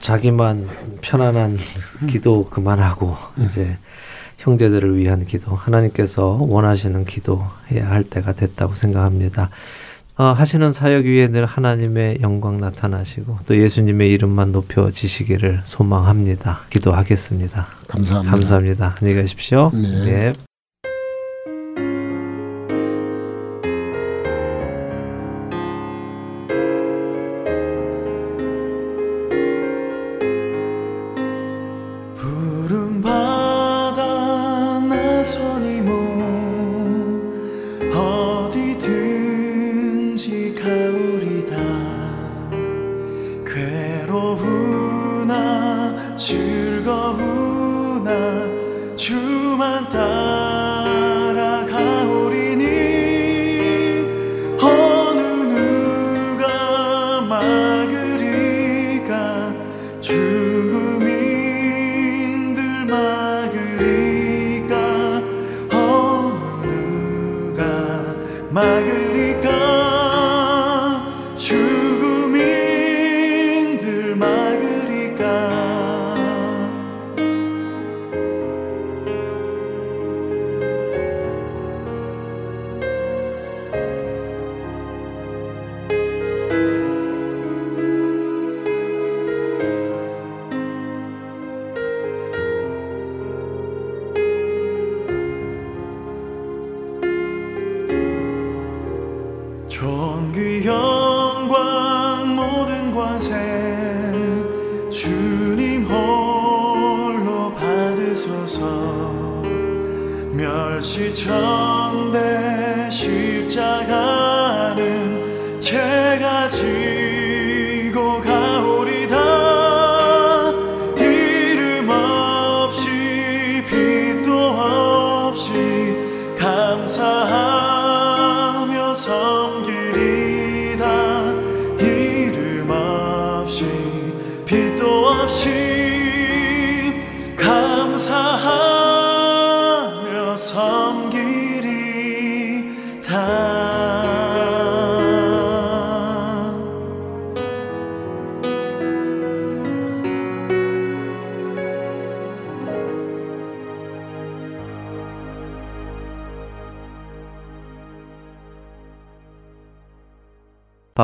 자기만 0.00 0.68
편안한 1.00 1.58
기도 2.08 2.48
그만하고 2.48 3.16
음. 3.38 3.44
이제 3.44 3.78
형제들을 4.38 4.96
위한 4.96 5.26
기도, 5.26 5.56
하나님께서 5.56 6.38
원하시는 6.40 7.04
기도 7.04 7.44
해야 7.70 7.90
할 7.90 8.04
때가 8.04 8.32
됐다고 8.32 8.74
생각합니다. 8.74 9.50
어, 10.18 10.24
하시는 10.32 10.72
사역 10.72 11.04
위에 11.04 11.28
늘 11.28 11.44
하나님의 11.44 12.18
영광 12.22 12.58
나타나시고 12.58 13.38
또 13.46 13.56
예수님의 13.56 14.10
이름만 14.12 14.50
높여지시기를 14.50 15.60
소망합니다. 15.64 16.60
기도하겠습니다. 16.70 17.66
감사합니다. 17.86 18.30
감사합니다. 18.30 18.96
안녕히 19.00 19.20
가십시오. 19.20 19.70
네. 19.74 20.04
네. 20.04 20.32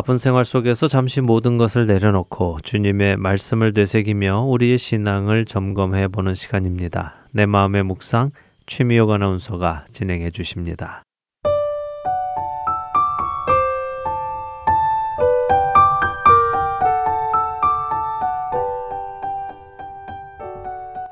바쁜 0.03 0.19
생활 0.19 0.45
속에서 0.45 0.89
잠시 0.89 1.21
모든 1.21 1.59
것을 1.59 1.87
내려놓고 1.87 2.57
주님의 2.65 3.19
말씀을 3.19 3.73
되새기며 3.73 4.47
우리의 4.47 4.77
신앙을 4.77 5.45
점검해 5.45 6.09
보는 6.09 6.35
시간입니다. 6.35 7.29
내 7.31 7.47
마음의 7.47 7.85
묵상 7.85 8.33
취미योग 8.67 9.13
아나운서가 9.13 9.85
진행해 9.93 10.31
주십니다. 10.31 11.05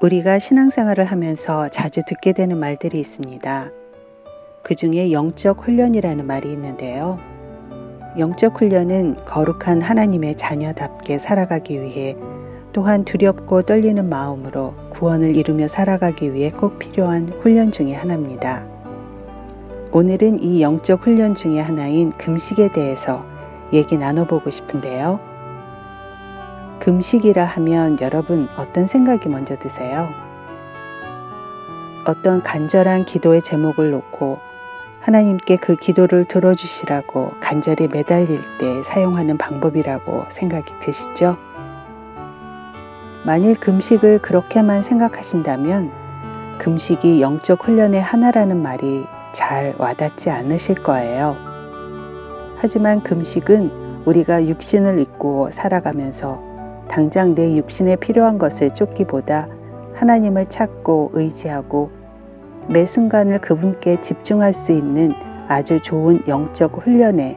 우리가 0.01 0.41
신앙생활을 0.41 1.05
하면서 1.05 1.69
자주 1.69 2.01
듣게 2.09 2.33
되는 2.33 2.59
말들이 2.59 2.99
있습니다. 2.99 3.71
그 4.65 4.75
중에 4.75 5.13
영적 5.13 5.65
훈련이라는 5.65 6.27
말이 6.27 6.51
있는데요. 6.51 7.40
영적 8.19 8.61
훈련은 8.61 9.25
거룩한 9.25 9.83
하나님의 9.83 10.37
자녀답게 10.37 11.19
살아가기 11.19 11.81
위해 11.81 12.17
또한 12.73 13.05
두렵고 13.05 13.63
떨리는 13.63 14.09
마음으로 14.09 14.75
구원을 14.91 15.37
이루며 15.37 15.69
살아가기 15.69 16.33
위해 16.35 16.51
꼭 16.51 16.79
필요한 16.79 17.29
훈련 17.41 17.71
중의 17.71 17.95
하나입니다. 17.95 18.65
오늘은 19.93 20.43
이 20.43 20.63
영적 20.63 21.05
훈련 21.05 21.35
중의 21.35 21.63
하나인 21.63 22.13
금식에 22.13 22.73
대해서 22.73 23.25
얘기 23.73 23.97
나눠보고 23.97 24.51
싶은데요. 24.51 25.21
금식이라 26.81 27.45
하면 27.45 27.99
여러분 28.01 28.49
어떤 28.57 28.87
생각이 28.87 29.29
먼저 29.29 29.57
드세요? 29.59 30.09
어떤 32.07 32.43
간절한 32.43 33.05
기도의 33.05 33.43
제목을 33.43 33.91
놓고 33.91 34.50
하나님께 35.01 35.57
그 35.57 35.77
기도를 35.77 36.27
들어주시라고 36.27 37.33
간절히 37.41 37.89
매달릴 37.89 38.41
때 38.59 38.83
사용하는 38.83 39.39
방법이라고 39.39 40.27
생각이 40.29 40.75
드시죠? 40.81 41.37
만일 43.25 43.55
금식을 43.55 44.21
그렇게만 44.21 44.83
생각하신다면 44.83 45.91
금식이 46.59 47.23
영적 47.23 47.67
훈련의 47.67 48.03
하나라는 48.03 48.63
말이 48.63 49.07
잘 49.33 49.75
와닿지 49.79 50.29
않으실 50.29 50.83
거예요. 50.83 51.37
하지만 52.57 53.03
금식은 53.03 54.03
우리가 54.05 54.47
육신을 54.47 54.99
잊고 54.99 55.51
살아가면서 55.51 56.43
당장 56.89 57.35
내 57.35 57.57
육신에 57.57 57.97
필요한 57.97 58.37
것을 58.37 58.71
쫓기보다 58.75 59.49
하나님을 59.95 60.47
찾고 60.51 61.13
의지하고 61.15 62.00
매 62.71 62.87
순간을 62.87 63.41
그분께 63.41 64.01
집중할 64.01 64.53
수 64.53 64.71
있는 64.71 65.11
아주 65.49 65.83
좋은 65.83 66.23
영적 66.29 66.87
훈련의 66.87 67.37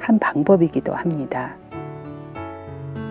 한 0.00 0.18
방법이기도 0.18 0.92
합니다. 0.92 1.54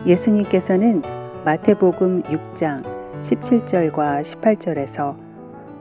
예수님께서는 0.06 1.02
마태복음 1.46 2.24
6장 2.24 2.84
17절과 3.22 4.22
18절에서 4.22 5.16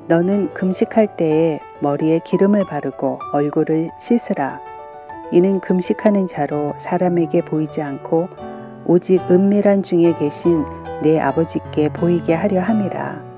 너는 0.07 0.55
금식할 0.55 1.17
때에 1.17 1.59
머리에 1.81 2.21
기름을 2.25 2.67
바르고 2.67 3.19
얼굴을 3.33 3.91
씻으라. 4.01 4.61
이는 5.33 5.59
금식하는 5.59 6.29
자로 6.29 6.73
사람에게 6.79 7.45
보이지 7.45 7.83
않고 7.83 8.29
오직 8.87 9.21
은밀한 9.29 9.83
중에 9.83 10.15
계신 10.21 10.65
내 11.03 11.19
아버지께 11.19 11.89
보이게 11.89 12.33
하려 12.33 12.61
함이라. 12.61 13.30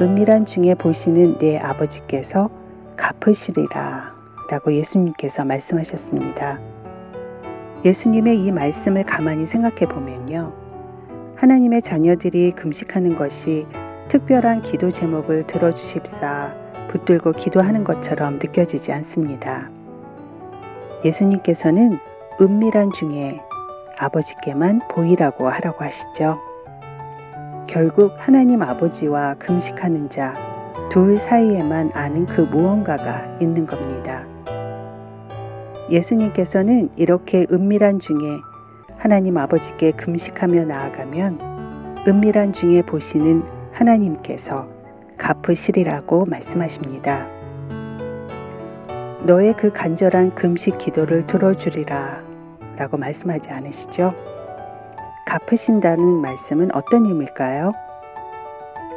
은밀한 0.00 0.46
중에 0.46 0.74
보시는 0.74 1.38
내 1.38 1.58
아버지께서 1.58 2.48
갚으시리라. 2.96 4.14
라고 4.48 4.72
예수님께서 4.72 5.44
말씀하셨습니다. 5.44 6.58
예수님의 7.84 8.40
이 8.40 8.50
말씀을 8.50 9.04
가만히 9.04 9.46
생각해 9.46 9.86
보면요. 9.86 10.52
하나님의 11.36 11.82
자녀들이 11.82 12.52
금식하는 12.52 13.14
것이 13.16 13.66
특별한 14.08 14.62
기도 14.62 14.90
제목을 14.90 15.46
들어주십사 15.46 16.54
붙들고 16.88 17.32
기도하는 17.32 17.84
것처럼 17.84 18.34
느껴지지 18.34 18.92
않습니다. 18.92 19.70
예수님께서는 21.04 21.98
은밀한 22.40 22.92
중에 22.92 23.40
아버지께만 23.98 24.80
보이라고 24.90 25.48
하라고 25.48 25.84
하시죠. 25.84 26.49
결국 27.70 28.12
하나님 28.18 28.62
아버지와 28.62 29.34
금식하는 29.34 30.10
자 30.10 30.50
둘 30.90 31.18
사이에만 31.18 31.92
아는 31.94 32.26
그 32.26 32.40
무언가가 32.40 33.24
있는 33.40 33.64
겁니다. 33.64 34.24
예수님께서는 35.88 36.90
이렇게 36.96 37.46
은밀한 37.50 38.00
중에 38.00 38.16
하나님 38.96 39.36
아버지께 39.36 39.92
금식하며 39.92 40.64
나아가면 40.64 41.38
은밀한 42.08 42.52
중에 42.52 42.82
보시는 42.82 43.44
하나님께서 43.72 44.68
갚으시리라고 45.16 46.24
말씀하십니다. 46.26 47.28
너의 49.22 49.54
그 49.56 49.72
간절한 49.72 50.34
금식 50.34 50.78
기도를 50.78 51.28
들어주리라 51.28 52.20
라고 52.76 52.96
말씀하지 52.96 53.48
않으시죠? 53.50 54.12
갚으신다는 55.26 56.04
말씀은 56.04 56.74
어떤 56.74 57.06
의미일까요? 57.06 57.72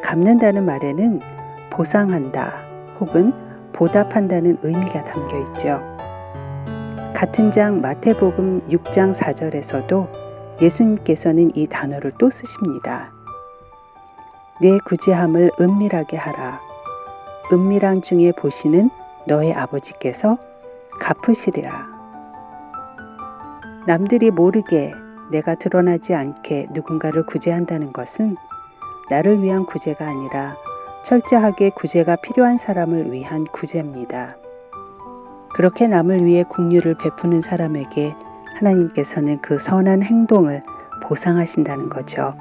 갚는다는 0.03 0.65
말에는 0.65 1.21
보상한다 1.69 2.53
혹은 2.99 3.34
보답한다는 3.74 4.57
의미가 4.61 5.03
담겨 5.03 5.39
있죠. 5.39 5.80
같은 7.13 7.51
장 7.51 7.82
마태복음 7.82 8.67
6장 8.69 9.13
4절에서도 9.13 10.07
예수님께서는 10.61 11.55
이 11.55 11.67
단어를 11.67 12.11
또 12.17 12.30
쓰십니다. 12.30 13.11
내 14.61 14.78
구제함을 14.86 15.51
은밀하게 15.59 16.17
하라. 16.17 16.59
은밀한 17.51 18.01
중에 18.01 18.32
보시는 18.34 18.89
너의 19.28 19.53
아버지께서 19.53 20.38
갚으시리라. 20.99 21.88
남들이 23.86 24.32
모르게 24.32 24.93
내가 25.34 25.55
드러나지 25.55 26.13
않게 26.13 26.67
누군가를 26.71 27.25
구제한다는 27.25 27.91
것은 27.91 28.36
나를 29.09 29.41
위한 29.41 29.65
구제가 29.65 30.07
아니라 30.07 30.55
철저하게 31.05 31.71
구제가 31.71 32.17
필요한 32.17 32.59
사람을 32.59 33.11
위한 33.11 33.45
구제입니다. 33.45 34.38
그렇게 35.55 35.88
남을 35.88 36.23
위해 36.23 36.43
국류를 36.43 36.95
베푸는 36.97 37.41
사람에게 37.41 38.15
하나님께서는 38.59 39.41
그 39.41 39.57
선한 39.57 40.03
행동을 40.03 40.63
보상하신다는 41.01 41.89
거죠. 41.89 42.36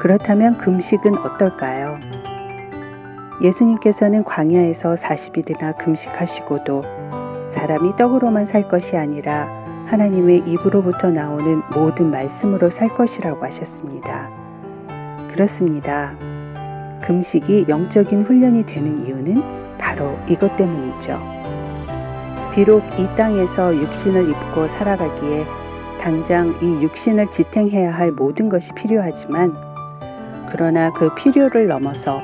그렇다면 0.00 0.58
금식은 0.58 1.18
어떨까요? 1.18 1.98
예수님께서는 3.42 4.22
광야에서 4.22 4.94
40일이나 4.94 5.76
금식하시고도 5.78 6.82
사람이 7.50 7.96
떡으로만 7.96 8.46
살 8.46 8.68
것이 8.68 8.96
아니라 8.96 9.61
하나님의 9.92 10.44
입으로부터 10.46 11.10
나오는 11.10 11.60
모든 11.74 12.10
말씀으로 12.10 12.70
살 12.70 12.88
것이라고 12.88 13.44
하셨습니다. 13.44 14.30
그렇습니다. 15.30 16.14
금식이 17.02 17.66
영적인 17.68 18.22
훈련이 18.22 18.64
되는 18.64 19.06
이유는 19.06 19.42
바로 19.76 20.18
이것 20.26 20.56
때문이죠. 20.56 21.20
비록 22.54 22.82
이 22.98 23.06
땅에서 23.16 23.76
육신을 23.76 24.30
입고 24.30 24.68
살아가기에 24.68 25.44
당장 26.00 26.54
이 26.62 26.82
육신을 26.82 27.30
지탱해야 27.30 27.92
할 27.92 28.12
모든 28.12 28.48
것이 28.48 28.72
필요하지만 28.72 29.54
그러나 30.50 30.90
그 30.90 31.14
필요를 31.14 31.68
넘어서 31.68 32.22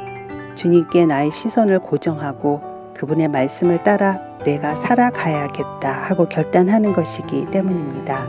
주님께 0.55 1.05
나의 1.05 1.31
시선을 1.31 1.81
고정하고 1.81 2.63
그분의 2.95 3.29
말씀을 3.29 3.83
따라 3.83 4.28
내가 4.45 4.75
살아가야겠다 4.77 5.91
하고 5.91 6.29
결단하는 6.29 6.93
것이기 6.93 7.47
때문입니다. 7.51 8.27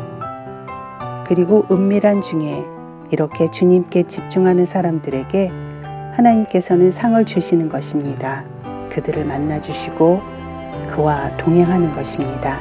그리고 1.27 1.65
은밀한 1.71 2.21
중에 2.21 2.65
이렇게 3.11 3.49
주님께 3.51 4.03
집중하는 4.03 4.65
사람들에게 4.65 5.51
하나님께서는 6.15 6.91
상을 6.91 7.23
주시는 7.25 7.69
것입니다. 7.69 8.43
그들을 8.89 9.25
만나 9.25 9.61
주시고 9.61 10.21
그와 10.89 11.37
동행하는 11.37 11.91
것입니다. 11.93 12.59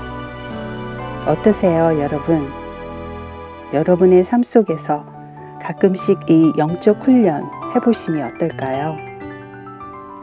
어떠세요, 1.26 2.00
여러분? 2.00 2.48
여러분의 3.72 4.24
삶 4.24 4.42
속에서 4.42 5.04
가끔씩 5.62 6.18
이 6.28 6.52
영적 6.56 7.04
훈련 7.04 7.44
해보심이 7.74 8.22
어떨까요? 8.22 9.07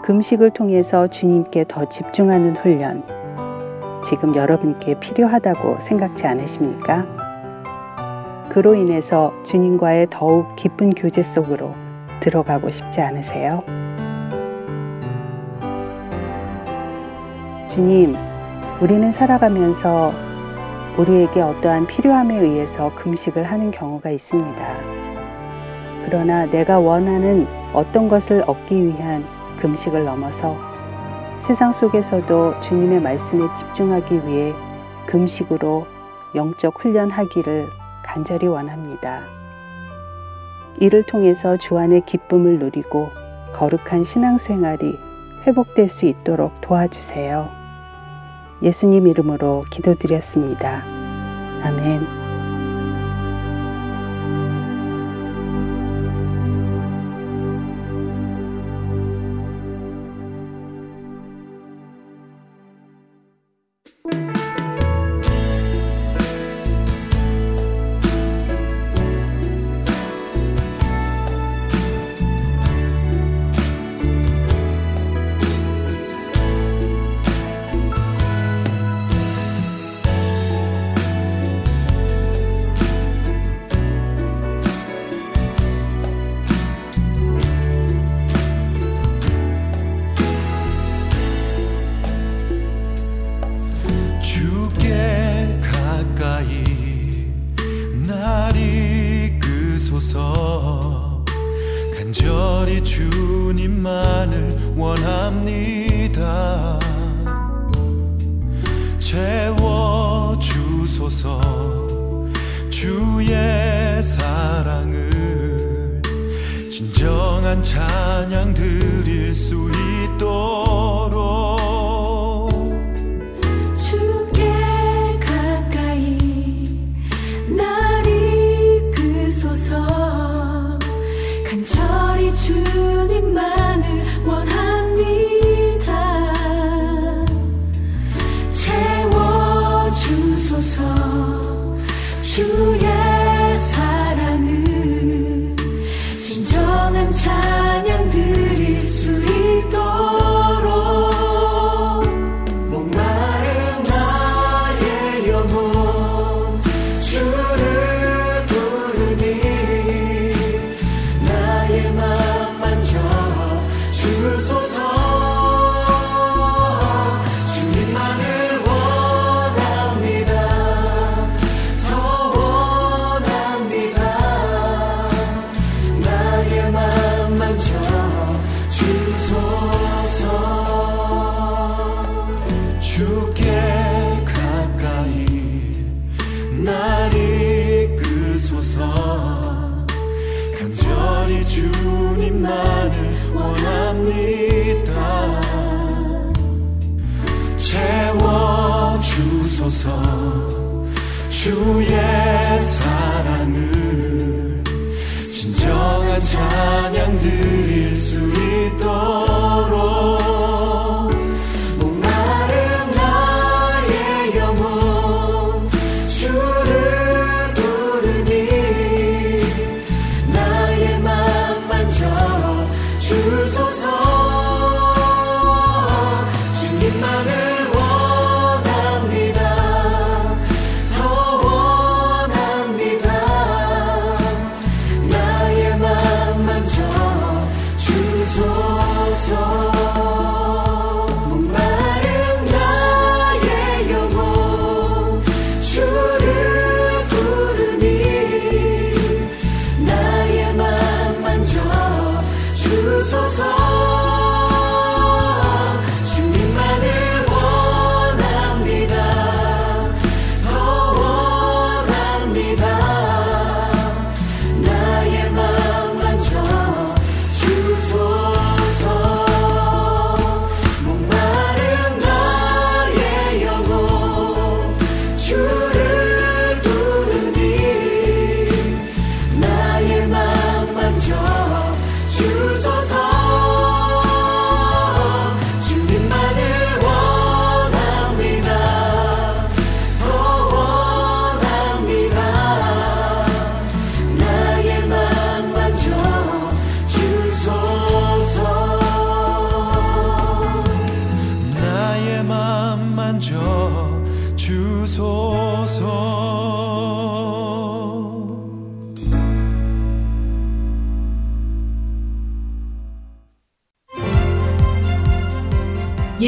금식을 0.05 0.51
통해서 0.51 1.07
주님께 1.07 1.65
더 1.67 1.85
집중하는 1.85 2.55
훈련, 2.57 3.03
지금 4.03 4.35
여러분께 4.35 4.99
필요하다고 4.99 5.79
생각지 5.79 6.27
않으십니까? 6.27 7.07
그로 8.49 8.75
인해서 8.75 9.33
주님과의 9.45 10.09
더욱 10.11 10.55
깊은 10.57 10.91
교제 10.91 11.23
속으로 11.23 11.73
들어가고 12.19 12.69
싶지 12.69 13.01
않으세요? 13.01 13.63
주님, 17.67 18.15
우리는 18.79 19.11
살아가면서 19.11 20.13
우리에게 20.99 21.41
어떠한 21.41 21.87
필요함에 21.87 22.37
의해서 22.37 22.93
금식을 22.93 23.43
하는 23.43 23.71
경우가 23.71 24.11
있습니다. 24.11 24.67
그러나 26.05 26.45
내가 26.45 26.77
원하는 26.77 27.47
어떤 27.73 28.07
것을 28.07 28.43
얻기 28.45 28.85
위한 28.85 29.34
금식을 29.65 30.05
넘어서 30.05 30.55
세상 31.41 31.73
속에서도 31.73 32.61
주님의 32.61 33.01
말씀에 33.01 33.51
집중하기 33.55 34.27
위해 34.27 34.53
금식으로 35.07 35.87
영적 36.35 36.83
훈련하기를 36.83 37.69
간절히 38.03 38.45
원합니다. 38.45 39.21
이를 40.79 41.03
통해서 41.03 41.57
주 41.57 41.79
안의 41.79 42.05
기쁨을 42.05 42.59
누리고 42.59 43.09
거룩한 43.53 44.03
신앙생활이 44.03 44.99
회복될 45.47 45.89
수 45.89 46.05
있도록 46.05 46.61
도와주세요. 46.61 47.49
예수님 48.61 49.07
이름으로 49.07 49.65
기도드렸습니다. 49.71 50.83
아멘. 51.63 52.24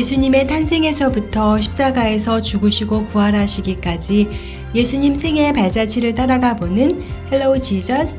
예수님의 0.08 0.47
탄생에서부터 0.47 1.60
십자가에서 1.60 2.41
죽으시고 2.41 3.08
부활하시기까지 3.08 4.30
예수님 4.74 5.16
생의 5.16 5.51
발자취를 5.51 6.14
따라가 6.14 6.55
보는 6.55 7.03
Hello 7.30 7.60
Jesus 7.60 8.14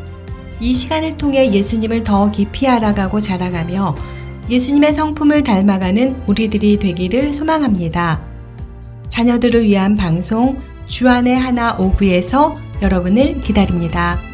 이 0.60 0.74
시간을 0.74 1.16
통해 1.16 1.50
예수님을 1.50 2.04
더 2.04 2.30
깊이 2.30 2.68
알아가고 2.68 3.20
자랑하며 3.20 3.94
예수님의 4.50 4.92
성품을 4.92 5.44
닮아가는 5.44 6.24
우리들이 6.26 6.78
되기를 6.78 7.32
소망합니다. 7.32 8.20
자녀들을 9.08 9.64
위한 9.64 9.96
방송 9.96 10.60
주안의 10.88 11.36
하나 11.38 11.74
오브에서 11.78 12.58
여러분을 12.82 13.40
기다립니다. 13.40 14.27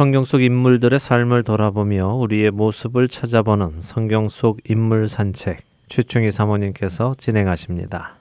성경 0.00 0.24
속 0.24 0.40
인물들의 0.40 0.98
삶을 0.98 1.42
돌아보며 1.42 2.14
우리의 2.14 2.52
모습을 2.52 3.06
찾아보는 3.06 3.82
성경 3.82 4.30
속 4.30 4.58
인물 4.66 5.10
산책 5.10 5.60
최충희 5.90 6.30
사모님께서 6.30 7.12
진행하십니다. 7.18 8.18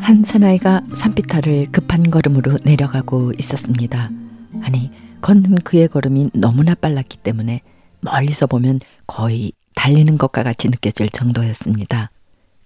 한 0.00 0.22
사나이가 0.22 0.82
산비탈을 0.92 1.68
급한 1.72 2.02
걸음으로 2.10 2.58
내려가고 2.62 3.32
있었습니다. 3.38 4.10
아니, 4.60 4.90
걷는 5.22 5.54
그의 5.64 5.88
걸음이 5.88 6.26
너무나 6.34 6.74
빨랐기 6.74 7.16
때문에 7.16 7.62
멀리서 8.02 8.46
보면 8.46 8.80
거의 9.06 9.52
달리는 9.74 10.18
것과 10.18 10.42
같이 10.42 10.68
느껴질 10.68 11.08
정도였습니다. 11.08 12.10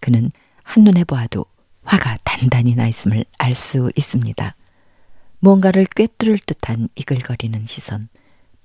그는 0.01 0.33
한눈에 0.65 1.05
보아도 1.05 1.45
화가 1.85 2.17
단단히 2.25 2.75
나 2.75 2.89
있음을 2.89 3.25
알 3.39 3.55
수 3.55 3.91
있습니다. 3.97 4.57
무언가를 5.39 5.87
꿰뚫을 5.87 6.39
듯한 6.39 6.89
이글거리는 6.97 7.67
시선, 7.67 8.09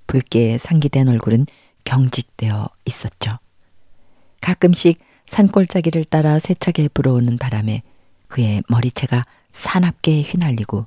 붉게 0.06 0.58
상기된 0.58 1.08
얼굴은 1.08 1.46
경직되어 1.84 2.68
있었죠. 2.86 3.38
가끔씩 4.40 4.98
산골짜기를 5.26 6.04
따라 6.04 6.38
세차게 6.38 6.88
불어오는 6.88 7.38
바람에 7.38 7.82
그의 8.28 8.62
머리채가 8.68 9.22
사납게 9.52 10.22
휘날리고 10.22 10.86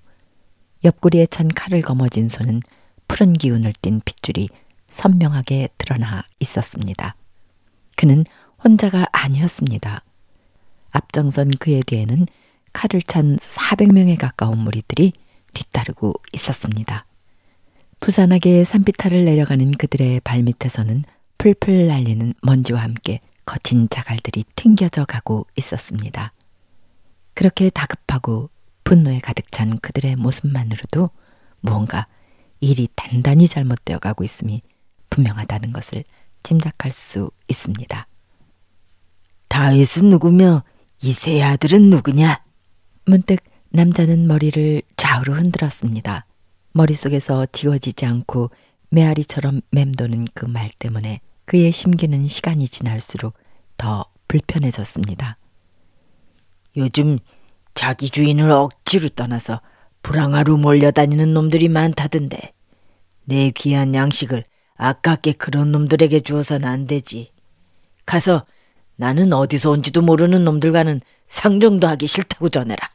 옆구리에 0.84 1.28
찬 1.28 1.48
칼을 1.48 1.82
거머쥔 1.82 2.28
손은 2.28 2.62
푸른 3.08 3.34
기운을 3.34 3.74
띤 3.82 4.02
핏줄이 4.04 4.50
선명하게 4.88 5.70
드러나 5.78 6.24
있었습니다. 6.40 7.16
그는 7.96 8.26
혼자가 8.64 9.06
아니었습니다. 9.12 10.04
앞장선 10.94 11.50
그의 11.60 11.82
뒤에는 11.82 12.26
칼을 12.72 13.02
찬 13.04 13.36
400명에 13.38 14.18
가까운 14.18 14.60
무리들이 14.60 15.14
뒤따르고 15.54 16.14
있었습니다. 16.34 17.06
부산하게 18.00 18.64
산비탈을 18.64 19.26
내려가는 19.26 19.72
그들의 19.72 20.22
발밑에서는 20.22 21.04
풀풀 21.38 21.88
날리는 21.88 22.34
먼지와 22.42 22.82
함께 22.82 23.20
거친 23.46 23.90
자갈들이 23.90 24.46
튕겨져 24.56 25.06
가고 25.06 25.46
있었습니다. 25.58 26.34
그렇게 27.34 27.70
다급하고 27.70 28.50
분노에 28.84 29.20
가득 29.20 29.52
찬 29.52 29.80
그들의 29.80 30.16
모습만으로도 30.16 31.10
무언가 31.62 32.08
일이 32.60 32.88
단단히 32.96 33.48
잘못되어 33.48 34.00
가고 34.00 34.24
있음이 34.24 34.62
분명하다는 35.10 35.74
것을 35.74 36.04
짐작할 36.44 36.92
수 36.92 37.32
있습니다. 37.48 38.08
다윗은 39.50 40.10
누구며 40.10 40.64
이세 41.02 41.42
아들은 41.44 41.90
누구냐? 41.90 42.44
문득 43.06 43.40
남자는 43.70 44.28
머리를 44.28 44.82
좌우로 44.96 45.34
흔들었습니다. 45.34 46.26
머릿속에서 46.74 47.46
지워지지 47.48 48.06
않고 48.06 48.52
메아리처럼 48.90 49.62
맴도는 49.72 50.28
그 50.34 50.46
말 50.46 50.70
때문에 50.80 51.20
그의 51.46 51.72
심기는 51.72 52.26
시간이 52.28 52.68
지날수록 52.68 53.34
더 53.78 54.06
불편해졌습니다. 54.28 55.38
요즘 56.78 57.20
자기 57.74 58.10
주인을 58.10 58.50
억지로 58.52 59.10
떠나서 59.10 59.62
불황하로 60.04 60.58
몰려다니는 60.58 61.34
놈들이 61.34 61.70
많다던데 61.70 62.54
내 63.26 63.52
귀한 63.52 63.94
양식을 63.96 64.44
아깝게 64.76 65.34
그런 65.34 65.72
놈들에게 65.72 66.20
주어서는 66.22 66.68
안 66.68 66.88
되지. 66.88 67.30
가서 68.06 68.46
나는 68.96 69.34
어디서 69.34 69.72
온지도 69.72 70.02
모르는 70.02 70.44
놈들과는 70.46 71.02
상정도 71.28 71.88
하기 71.88 72.08
싫다고 72.08 72.50
전해라. 72.50 72.92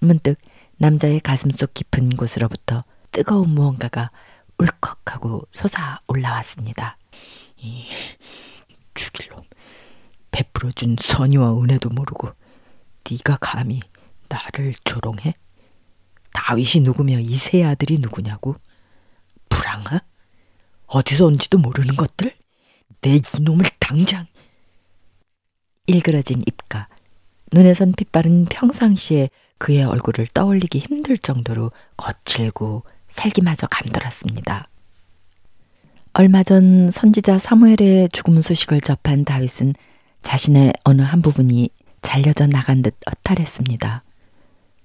문득 0.00 0.36
남자의 0.76 1.20
가슴속 1.20 1.74
깊은 1.74 2.16
곳으로부터 2.16 2.84
뜨거운 3.12 3.50
무언가가 3.50 4.10
울컥하고 4.58 5.42
솟아 5.50 6.00
올라왔습니다. 6.08 6.98
이 7.58 7.84
죽일 8.94 9.30
놈. 9.30 9.44
베풀어준 10.30 10.96
선의와 11.00 11.60
은혜도 11.60 11.90
모르고 11.90 12.32
네가 13.08 13.38
감히 13.40 13.80
나를 14.28 14.74
조롱해? 14.84 15.34
다윗이 16.32 16.82
누구며 16.82 17.20
이세 17.20 17.62
아들이 17.62 17.98
누구냐고? 18.00 18.56
불황아? 19.48 20.02
어디서 20.86 21.26
온지도 21.26 21.58
모르는 21.58 21.94
것들? 21.94 22.34
내 23.00 23.16
이놈을 23.38 23.64
당장 23.78 24.26
일그러진 25.86 26.40
입가 26.46 26.88
눈에선 27.52 27.92
핏바른 27.92 28.46
평상시에 28.46 29.28
그의 29.58 29.84
얼굴을 29.84 30.26
떠올리기 30.26 30.78
힘들 30.78 31.16
정도로 31.16 31.70
거칠고 31.96 32.84
살기마저 33.08 33.66
감돌았습니다. 33.68 34.68
얼마 36.14 36.42
전 36.42 36.90
선지자 36.90 37.38
사무엘의 37.38 38.08
죽음 38.12 38.40
소식을 38.40 38.80
접한 38.80 39.24
다윗은 39.24 39.74
자신의 40.22 40.72
어느 40.84 41.02
한 41.02 41.22
부분이 41.22 41.70
잘려져 42.02 42.46
나간 42.46 42.82
듯 42.82 42.96
허탈했습니다. 43.06 44.04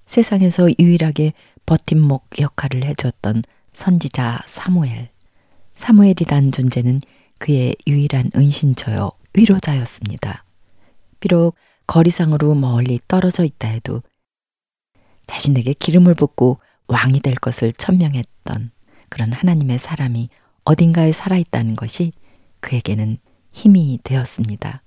세상에서 0.06 0.68
유일하게 0.78 1.32
버팀목 1.66 2.40
역할을 2.40 2.84
해줬던 2.84 3.42
선지자 3.72 4.42
사무엘. 4.46 5.10
사무엘이란 5.76 6.52
존재는 6.52 7.00
그의 7.38 7.74
유일한 7.86 8.30
은신처요 8.34 9.12
위로자였습니다. 9.34 10.44
비록 11.20 11.54
거리상으로 11.86 12.54
멀리 12.54 12.98
떨어져 13.06 13.44
있다 13.44 13.68
해도 13.68 14.02
자신에게 15.26 15.74
기름을 15.74 16.14
붓고 16.14 16.60
왕이 16.88 17.20
될 17.20 17.34
것을 17.34 17.72
천명했던 17.72 18.72
그런 19.08 19.32
하나님의 19.32 19.78
사람이 19.78 20.28
어딘가에 20.64 21.12
살아있다는 21.12 21.76
것이 21.76 22.12
그에게는 22.60 23.18
힘이 23.52 23.98
되었습니다. 24.02 24.82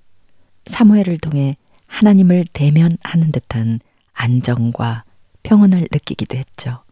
사무엘을 0.68 1.18
통해 1.18 1.58
하나님을 1.88 2.46
대면하는 2.54 3.32
듯한 3.32 3.80
안정과 4.14 5.04
평온을 5.44 5.88
느끼기도 5.92 6.38
했죠. 6.38 6.84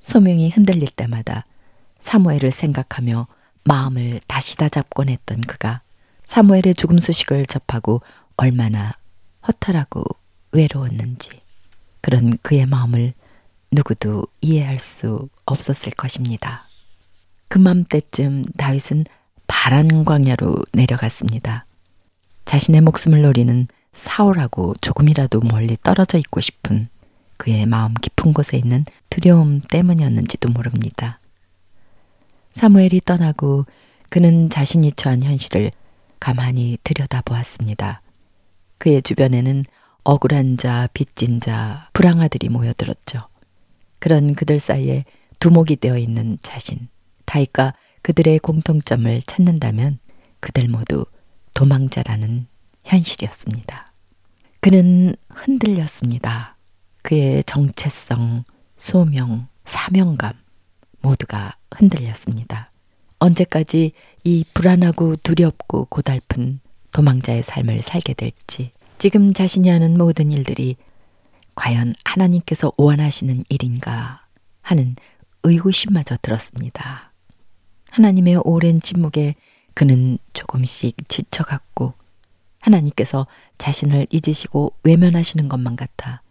소명이 0.00 0.50
흔들릴 0.50 0.88
때마다 0.88 1.44
사무엘을 1.98 2.50
생각하며 2.50 3.26
마음을 3.64 4.20
다시 4.26 4.56
다잡곤 4.56 5.08
했던 5.08 5.40
그가 5.40 5.82
사무엘의 6.24 6.74
죽음 6.76 6.98
소식을 6.98 7.46
접하고 7.46 8.00
얼마나 8.40 8.94
허탈하고 9.46 10.02
외로웠는지 10.52 11.28
그런 12.00 12.38
그의 12.40 12.64
마음을 12.64 13.12
누구도 13.70 14.26
이해할 14.40 14.78
수 14.78 15.28
없었을 15.44 15.92
것입니다. 15.92 16.66
그맘때쯤 17.48 18.46
다윗은 18.56 19.04
바란 19.46 20.06
광야로 20.06 20.56
내려갔습니다. 20.72 21.66
자신의 22.46 22.80
목숨을 22.80 23.20
노리는 23.20 23.68
사울하고 23.92 24.74
조금이라도 24.80 25.40
멀리 25.40 25.76
떨어져 25.76 26.16
있고 26.16 26.40
싶은 26.40 26.86
그의 27.36 27.66
마음 27.66 27.92
깊은 27.92 28.32
곳에 28.32 28.56
있는 28.56 28.86
두려움 29.10 29.60
때문이었는지도 29.60 30.48
모릅니다. 30.48 31.20
사무엘이 32.52 33.02
떠나고 33.04 33.66
그는 34.08 34.48
자신이 34.48 34.92
처한 34.92 35.22
현실을 35.22 35.72
가만히 36.18 36.78
들여다보았습니다. 36.82 38.00
그의 38.80 39.02
주변에는 39.02 39.64
억울한 40.04 40.56
자, 40.56 40.88
빚진 40.94 41.38
자, 41.38 41.90
불황아들이 41.92 42.48
모여들었죠. 42.48 43.20
그런 43.98 44.34
그들 44.34 44.58
사이에 44.58 45.04
두목이 45.38 45.76
되어 45.76 45.98
있는 45.98 46.38
자신, 46.40 46.88
다이가 47.26 47.74
그들의 48.00 48.38
공통점을 48.38 49.20
찾는다면 49.22 49.98
그들 50.40 50.68
모두 50.68 51.04
도망자라는 51.52 52.46
현실이었습니다. 52.84 53.92
그는 54.60 55.14
흔들렸습니다. 55.28 56.56
그의 57.02 57.44
정체성, 57.44 58.44
소명, 58.74 59.48
사명감 59.66 60.32
모두가 61.02 61.58
흔들렸습니다. 61.70 62.72
언제까지 63.18 63.92
이 64.24 64.44
불안하고 64.54 65.16
두렵고 65.16 65.84
고달픈 65.90 66.60
도망자의 66.92 67.42
삶을 67.42 67.82
살게 67.82 68.14
될지, 68.14 68.72
지금 68.98 69.32
자신이 69.32 69.68
하는 69.68 69.96
모든 69.96 70.30
일들이 70.30 70.76
과연 71.54 71.94
하나님께서 72.04 72.72
원하시는 72.76 73.42
일인가 73.48 74.26
하는 74.62 74.96
의구심마저 75.42 76.16
들었습니다. 76.22 77.12
하나님의 77.90 78.42
오랜 78.44 78.80
침묵에 78.80 79.34
그는 79.74 80.18
조금씩 80.32 80.96
지쳐갔고 81.08 81.94
하나님께서 82.60 83.26
자신을 83.58 84.06
잊으시고 84.10 84.74
외면하시는 84.84 85.48
것만 85.48 85.76
같아 85.76 86.22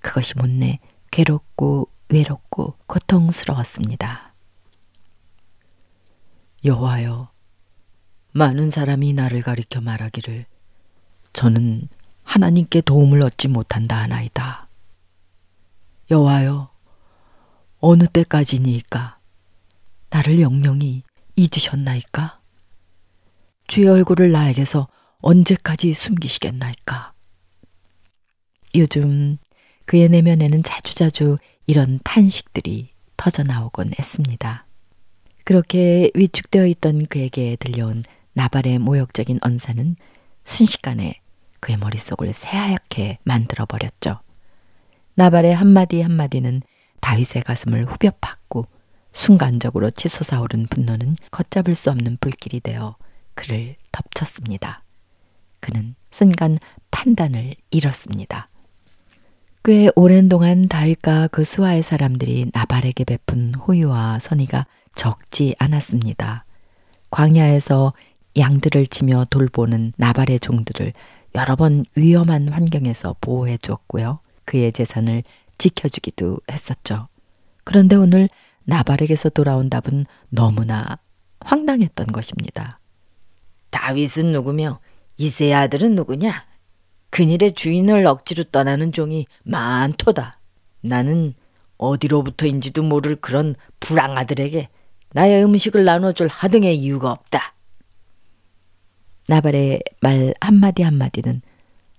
그것이 0.00 0.34
못내 0.36 0.78
괴롭고 1.10 1.88
외롭고 2.08 2.74
고통스러웠습니다. 2.86 4.34
여호와여, 6.64 7.28
많은 8.36 8.68
사람이 8.68 9.12
나를 9.12 9.42
가리켜 9.42 9.80
말하기를 9.80 10.46
저는 11.32 11.88
하나님께 12.24 12.80
도움을 12.80 13.22
얻지 13.22 13.46
못한다 13.46 13.96
하나이다. 14.02 14.68
여호와여, 16.10 16.68
어느 17.78 18.06
때까지니까 18.08 19.18
나를 20.10 20.40
영영히 20.40 21.04
잊으셨나이까? 21.36 22.40
주의 23.68 23.86
얼굴을 23.86 24.32
나에게서 24.32 24.88
언제까지 25.18 25.94
숨기시겠나이까? 25.94 27.12
요즘 28.74 29.38
그의 29.86 30.08
내면에는 30.08 30.64
자주자주 30.64 31.38
이런 31.68 32.00
탄식들이 32.02 32.90
터져 33.16 33.44
나오곤 33.44 33.92
했습니다. 33.96 34.66
그렇게 35.44 36.10
위축되어 36.14 36.66
있던 36.66 37.06
그에게 37.06 37.54
들려온 37.60 38.02
나발의 38.34 38.78
모욕적인 38.78 39.38
언사는 39.42 39.96
순식간에 40.44 41.20
그의 41.60 41.78
머릿속을 41.78 42.32
새하얗게 42.32 43.18
만들어 43.24 43.64
버렸죠. 43.64 44.20
나발의 45.14 45.54
한마디 45.54 46.02
한마디는 46.02 46.62
다윗의 47.00 47.42
가슴을 47.42 47.86
후벼 47.86 48.10
팠고 48.10 48.66
순간적으로 49.12 49.90
치솟아오른 49.90 50.66
분노는 50.66 51.16
걷잡을 51.30 51.74
수 51.74 51.90
없는 51.90 52.18
불길이 52.20 52.60
되어 52.60 52.96
그를 53.34 53.76
덮쳤습니다. 53.92 54.82
그는 55.60 55.94
순간 56.10 56.58
판단을 56.90 57.54
잃었습니다. 57.70 58.48
꽤 59.64 59.90
오랜 59.96 60.28
동안 60.28 60.68
다윗과 60.68 61.28
그 61.28 61.42
수하의 61.42 61.82
사람들이 61.82 62.50
나발에게 62.52 63.04
베푼 63.04 63.54
호유와 63.54 64.18
선의가 64.18 64.66
적지 64.94 65.54
않았습니다. 65.58 66.44
광야에서 67.10 67.94
양들을 68.36 68.86
치며 68.86 69.26
돌보는 69.30 69.92
나발의 69.96 70.40
종들을 70.40 70.92
여러 71.34 71.56
번 71.56 71.84
위험한 71.94 72.48
환경에서 72.48 73.16
보호해 73.20 73.58
주었고요. 73.58 74.20
그의 74.44 74.72
재산을 74.72 75.22
지켜주기도 75.58 76.38
했었죠. 76.50 77.08
그런데 77.64 77.96
오늘 77.96 78.28
나발에게서 78.64 79.30
돌아온 79.30 79.70
답은 79.70 80.06
너무나 80.28 80.98
황당했던 81.40 82.08
것입니다. 82.08 82.80
다윗은 83.70 84.32
누구며 84.32 84.80
이세 85.16 85.52
아들은 85.52 85.94
누구냐? 85.94 86.46
그일의 87.10 87.52
주인을 87.52 88.06
억지로 88.06 88.44
떠나는 88.44 88.92
종이 88.92 89.26
많도다. 89.44 90.40
나는 90.80 91.34
어디로부터인지도 91.76 92.82
모를 92.82 93.16
그런 93.16 93.54
불황아들에게 93.80 94.68
나의 95.12 95.44
음식을 95.44 95.84
나눠줄 95.84 96.28
하등의 96.28 96.76
이유가 96.76 97.12
없다. 97.12 97.54
나발의 99.28 99.80
말 100.00 100.34
한마디 100.40 100.82
한마디는 100.82 101.40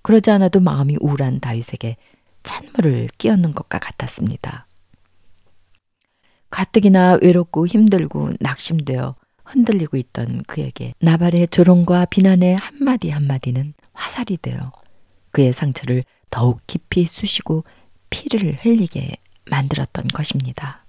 그러지 0.02 0.30
않아도 0.30 0.60
마음이 0.60 0.96
우울한 1.00 1.40
다윗에게 1.40 1.96
찬물을 2.42 3.08
끼얹는 3.18 3.54
것과 3.54 3.78
같았습니다. 3.78 4.66
가뜩이나 6.50 7.18
외롭고 7.20 7.66
힘들고 7.66 8.30
낙심되어 8.40 9.16
흔들리고 9.44 9.96
있던 9.96 10.44
그에게 10.46 10.94
나발의 11.00 11.48
조롱과 11.48 12.06
비난의 12.06 12.56
한마디 12.56 13.10
한마디는 13.10 13.74
화살이 13.92 14.36
되어 14.36 14.72
그의 15.32 15.52
상처를 15.52 16.04
더욱 16.30 16.60
깊이 16.66 17.04
쑤시고 17.04 17.64
피를 18.10 18.58
흘리게 18.62 19.16
만들었던 19.50 20.06
것입니다. 20.08 20.84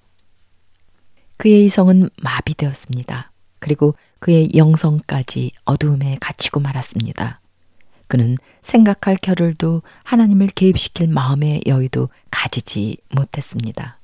그의 1.38 1.66
이성은 1.66 2.10
마비되었습니다. 2.22 3.32
그리고 3.60 3.96
그의 4.20 4.52
영성까지 4.56 5.52
어두움에 5.66 6.18
갇히고 6.20 6.60
말았습니다. 6.60 7.42
그는 8.08 8.38
생각할 8.62 9.18
겨를도 9.22 9.82
하나님을 10.04 10.48
개입시킬 10.48 11.08
마음의 11.10 11.62
여유도 11.68 12.10
가지지 12.32 12.98
못했습니다. 13.14 14.00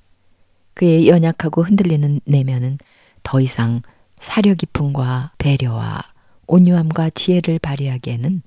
그의 0.74 1.08
연약하고 1.08 1.64
흔들리는 1.64 2.20
내면은 2.26 2.78
더 3.24 3.40
이상 3.40 3.82
사려 4.20 4.54
깊음과 4.54 5.32
배려와 5.38 6.02
온유함과 6.48 7.12
지혜를 7.12 7.60
발휘하기에는 7.60 8.42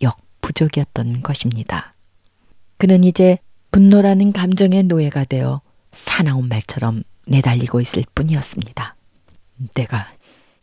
역부족이었던 0.00 1.22
것입니다. 1.22 1.92
그는 2.78 3.04
이제 3.04 3.38
분노라는 3.70 4.32
감정의 4.32 4.84
노예가 4.84 5.24
되어 5.24 5.60
사나운 5.92 6.48
말처럼 6.48 7.02
내달리고 7.26 7.80
있을 7.80 8.04
뿐이었습니다. 8.14 8.96
내가 9.74 10.10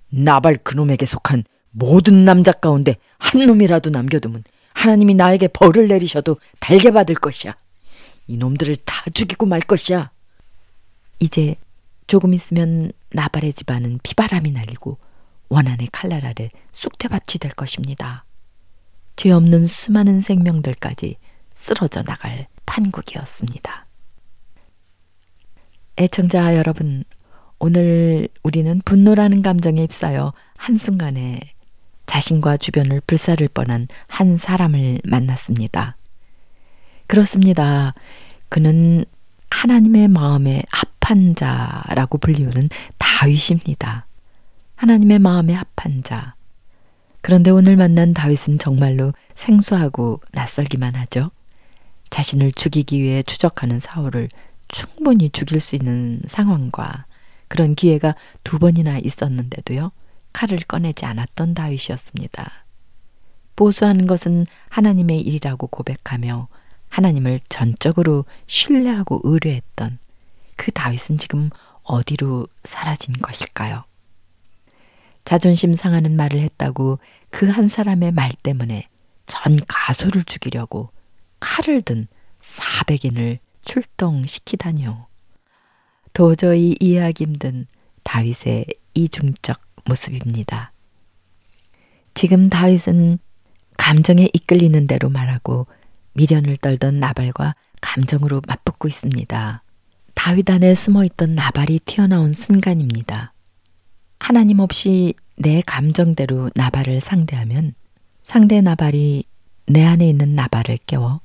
나발 0.09 0.57
그놈에게 0.57 1.05
속한 1.05 1.43
모든 1.71 2.25
남자 2.25 2.51
가운데 2.51 2.95
한 3.17 3.45
놈이라도 3.45 3.89
남겨두면 3.89 4.43
하나님이 4.73 5.13
나에게 5.13 5.49
벌을 5.49 5.87
내리셔도 5.87 6.37
달게 6.59 6.91
받을 6.91 7.15
것이야. 7.15 7.55
이놈들을 8.27 8.75
다 8.85 9.03
죽이고 9.13 9.45
말 9.45 9.61
것이야. 9.61 10.11
이제 11.19 11.55
조금 12.07 12.33
있으면 12.33 12.91
나발의 13.11 13.53
집안은 13.53 13.99
비바람이 14.03 14.51
날리고 14.51 14.97
원한의 15.49 15.89
칼날 15.91 16.25
아래 16.25 16.49
쑥대밭이 16.71 17.39
될 17.39 17.51
것입니다. 17.51 18.25
죄 19.15 19.31
없는 19.31 19.67
수많은 19.67 20.21
생명들까지 20.21 21.17
쓰러져 21.53 22.03
나갈 22.03 22.47
판국이었습니다. 22.65 23.85
애청자 25.97 26.55
여러분, 26.55 27.03
오늘 27.59 28.29
우리는 28.41 28.81
분노라는 28.85 29.41
감정에 29.41 29.81
휩싸여 29.81 30.33
한순간에 30.55 31.41
자신과 32.05 32.55
주변을 32.55 33.01
불사를 33.05 33.45
뻔한 33.49 33.87
한 34.07 34.37
사람을 34.37 34.99
만났습니다. 35.03 35.97
그렇습니다. 37.07 37.93
그는 38.47 39.03
하나님의 39.49 40.07
마음에 40.07 40.63
합한 40.69 41.35
자라고 41.35 42.17
불리우는 42.17 42.69
다윗입니다. 42.97 44.07
하나님의 44.75 45.19
마음에 45.19 45.53
합한 45.53 46.03
자. 46.03 46.35
그런데 47.21 47.51
오늘 47.51 47.75
만난 47.75 48.13
다윗은 48.13 48.59
정말로 48.59 49.11
생소하고 49.35 50.21
낯설기만 50.31 50.95
하죠. 50.95 51.31
자신을 52.09 52.53
죽이기 52.53 53.03
위해 53.03 53.21
추적하는 53.21 53.79
사울을 53.79 54.29
충분히 54.69 55.29
죽일 55.29 55.59
수 55.59 55.75
있는 55.75 56.21
상황과 56.25 57.05
그런 57.49 57.75
기회가 57.75 58.15
두 58.43 58.59
번이나 58.59 58.97
있었는데도요. 58.99 59.91
칼을 60.31 60.59
꺼내지 60.59 61.05
않았던 61.05 61.53
다윗이었습니다. 61.55 62.65
보수하는 63.57 64.05
것은 64.05 64.45
하나님의 64.69 65.19
일이라고 65.19 65.67
고백하며 65.67 66.47
하나님을 66.87 67.41
전적으로 67.49 68.23
신뢰하고 68.47 69.19
의뢰했던 69.23 69.99
그 70.55 70.71
다윗은 70.71 71.17
지금 71.17 71.49
어디로 71.83 72.47
사라진 72.63 73.13
것일까요? 73.15 73.83
자존심 75.25 75.73
상하는 75.73 76.15
말을 76.15 76.39
했다고 76.39 76.99
그 77.31 77.49
한 77.49 77.67
사람의 77.67 78.11
말 78.13 78.31
때문에 78.31 78.87
전 79.25 79.59
가수를 79.67 80.23
죽이려고 80.23 80.91
칼을 81.39 81.81
든 81.81 82.07
400인을 82.41 83.39
출동시키다니요. 83.63 85.08
도저히 86.19 86.75
이해하기 86.81 87.23
힘든 87.23 87.65
다윗의 88.03 88.65
이중적 88.93 89.57
모습입니다. 89.85 90.73
지금 92.13 92.49
다윗은 92.49 93.19
감정에 93.77 94.27
이끌리는 94.33 94.85
대로 94.85 95.09
말하고 95.09 95.67
미련을 96.15 96.57
떨던 96.57 96.99
나발과 96.99 97.55
감정으로 97.79 98.41
맞붙고 98.45 98.89
있습니다. 98.89 99.63
다윗 100.13 100.49
안에 100.49 100.75
숨어 100.75 101.05
있던 101.05 101.35
나발이 101.35 101.79
튀어나온 101.85 102.33
순간입니다. 102.33 103.31
하나님 104.19 104.59
없이 104.59 105.13
내 105.37 105.61
감정대로 105.65 106.51
나발을 106.53 106.99
상대하면 106.99 107.75
상대 108.23 108.59
나발이 108.59 109.23
내 109.67 109.85
안에 109.85 110.09
있는 110.09 110.35
나발을 110.35 110.79
깨워 110.85 111.21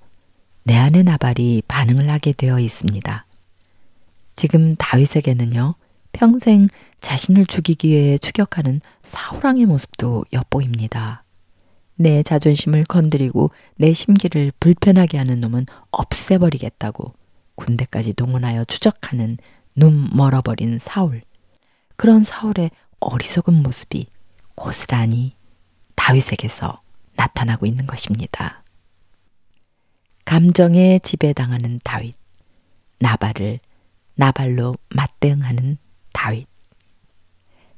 내 0.62 0.76
안의 0.76 1.03
나발이 1.03 1.64
반응을 1.66 2.09
하게 2.09 2.32
되어 2.32 2.61
있습니다. 2.61 3.26
지금 4.37 4.76
다윗에게는요, 4.76 5.74
평생 6.12 6.68
자신을 7.01 7.47
죽이기 7.47 7.89
위해 7.89 8.18
추격하는 8.18 8.80
사울왕의 9.03 9.66
모습도 9.66 10.24
엿보입니다. 10.32 11.24
내 11.97 12.22
자존심을 12.22 12.85
건드리고 12.85 13.51
내 13.76 13.93
심기를 13.93 14.53
불편하게 14.59 15.18
하는 15.18 15.41
놈은 15.41 15.66
없애버리겠다고 15.91 17.14
군대까지 17.55 18.14
동원하여 18.14 18.64
추적하는 18.64 19.39
눈 19.76 20.09
멀어버린 20.12 20.78
사울. 20.78 21.22
그런 21.97 22.22
사울의 22.22 22.70
어리석은 23.01 23.55
모습이 23.62 24.07
고스란히 24.55 25.37
다윗에게서 25.95 26.80
나타나고 27.16 27.66
있는 27.66 27.87
것입니다. 27.87 28.64
감정에 30.24 30.99
지배당하는 31.01 31.80
다윗, 31.85 32.14
나발을 32.99 33.61
나발로 34.16 34.76
맞대응하는 34.94 35.78
다윗. 36.12 36.46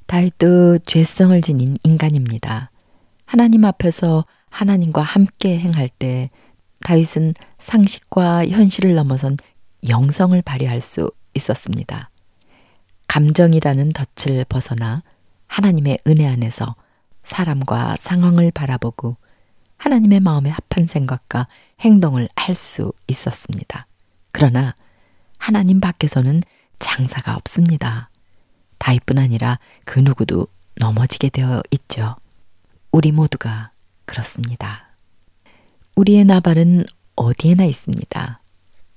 다윗도 0.05 0.79
죄성을 0.79 1.39
지닌 1.41 1.77
인간입니다. 1.83 2.71
하나님 3.25 3.65
앞에서 3.65 4.25
하나님과 4.49 5.01
함께 5.01 5.59
행할 5.59 5.89
때 5.89 6.29
다윗은 6.81 7.33
상식과 7.57 8.47
현실을 8.47 8.95
넘어선 8.95 9.35
영성을 9.89 10.39
발휘할 10.41 10.79
수 10.81 11.11
있었습니다. 11.33 12.09
감정이라는 13.07 13.93
덫을 13.93 14.45
벗어나 14.45 15.03
하나님의 15.47 15.99
은혜 16.07 16.27
안에서 16.27 16.75
사람과 17.23 17.95
상황을 17.97 18.51
바라보고 18.51 19.17
하나님의 19.77 20.19
마음에 20.21 20.49
합한 20.49 20.87
생각과 20.87 21.47
행동을 21.81 22.29
할 22.35 22.55
수 22.55 22.93
있었습니다. 23.07 23.87
그러나 24.31 24.75
하나님 25.37 25.79
밖에서는 25.79 26.41
장사가 26.79 27.35
없습니다. 27.35 28.09
다윗뿐 28.77 29.17
아니라 29.17 29.59
그 29.85 29.99
누구도 29.99 30.47
넘어지게 30.75 31.29
되어 31.29 31.61
있죠. 31.71 32.15
우리 32.91 33.11
모두가 33.11 33.71
그렇습니다. 34.05 34.89
우리의 35.95 36.25
나발은 36.25 36.85
어디에나 37.15 37.65
있습니다. 37.65 38.41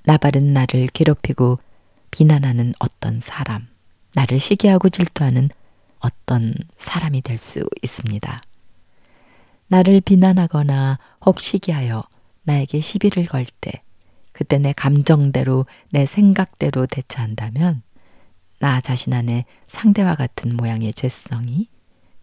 나발은 0.05 0.53
나를 0.53 0.89
괴롭히고 0.89 1.59
비난하는 2.11 2.75
어떤 2.79 3.21
사람, 3.21 3.69
나를 4.15 4.39
시기하고 4.39 4.89
질투하는 4.89 5.49
어떤 6.01 6.55
사람이 6.77 7.23
될 7.23 7.37
수 7.39 7.63
있습니다. 7.83 8.41
나를 9.69 10.01
비난하거나 10.01 10.99
혹 11.25 11.41
시기하여 11.41 12.03
나에게 12.43 12.81
시비를 12.81 13.27
걸 13.27 13.47
때, 13.61 13.83
그때 14.41 14.57
내 14.57 14.73
감정대로, 14.73 15.67
내 15.91 16.07
생각대로 16.07 16.87
대처한다면, 16.87 17.83
나 18.59 18.81
자신 18.81 19.13
안에 19.13 19.45
상대와 19.67 20.15
같은 20.15 20.57
모양의 20.57 20.95
죄성이 20.95 21.69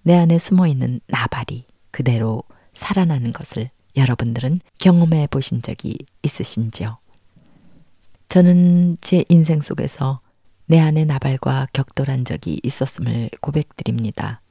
내 0.01 0.15
안에 0.15 0.39
숨어 0.39 0.65
있는 0.65 0.99
나발이 1.05 1.67
그대로 1.91 2.41
살아나는 2.73 3.33
것을 3.33 3.69
여러분들은 3.95 4.61
경험해 4.79 5.27
보신 5.27 5.61
적이 5.61 5.99
있으신지요? 6.23 6.97
저는 8.29 8.97
제 8.99 9.23
인생 9.29 9.61
속에서 9.61 10.21
내 10.65 10.79
안의 10.79 11.05
나발과 11.05 11.67
격돌한 11.71 12.25
적이 12.25 12.59
있었음을 12.63 13.29
고백드립니다. 13.41 14.41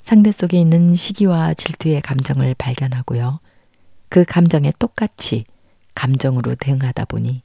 상대 0.00 0.30
속에 0.30 0.60
있는 0.60 0.94
시기와 0.94 1.54
질투의 1.54 2.02
감정을 2.02 2.54
발견하고요. 2.54 3.40
그 4.08 4.24
감정에 4.24 4.72
똑같이 4.78 5.44
감정으로 5.94 6.54
대응하다 6.54 7.04
보니 7.06 7.42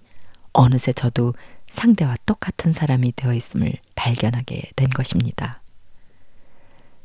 어느새 0.54 0.94
저도 0.94 1.34
상대와 1.68 2.16
똑같은 2.26 2.74
사람이 2.74 3.14
되어 3.16 3.34
있음을 3.34 3.74
발견하게 3.96 4.72
된 4.76 4.90
것입니다. 4.90 5.62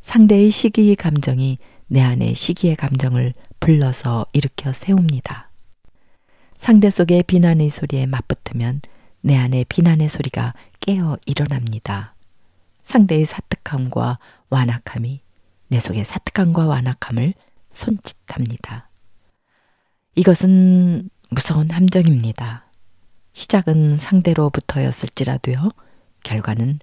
상대의 0.02 0.50
시기의 0.50 0.96
감정이 0.96 1.58
내 1.86 2.00
안에 2.00 2.34
시기의 2.34 2.76
감정을 2.76 3.34
불러서 3.60 4.26
일으켜 4.32 4.72
세웁니다. 4.72 5.50
상대 6.56 6.90
속의 6.90 7.24
비난의 7.24 7.68
소리에 7.68 8.06
맞붙으면 8.06 8.80
내 9.20 9.36
안에 9.36 9.64
비난의 9.68 10.08
소리가 10.08 10.54
깨어 10.80 11.18
일어납니다. 11.26 12.14
상대의 12.82 13.24
사특함과 13.24 14.18
완악함이 14.50 15.20
내 15.68 15.80
속의 15.80 16.04
사특함과 16.04 16.66
완악함을 16.66 17.34
손짓합니다. 17.72 18.88
이것은 20.14 21.08
무서운 21.32 21.70
함정입니다. 21.70 22.66
시작은 23.32 23.96
상대로부터였을지라도요, 23.96 25.70
결과는 26.24 26.78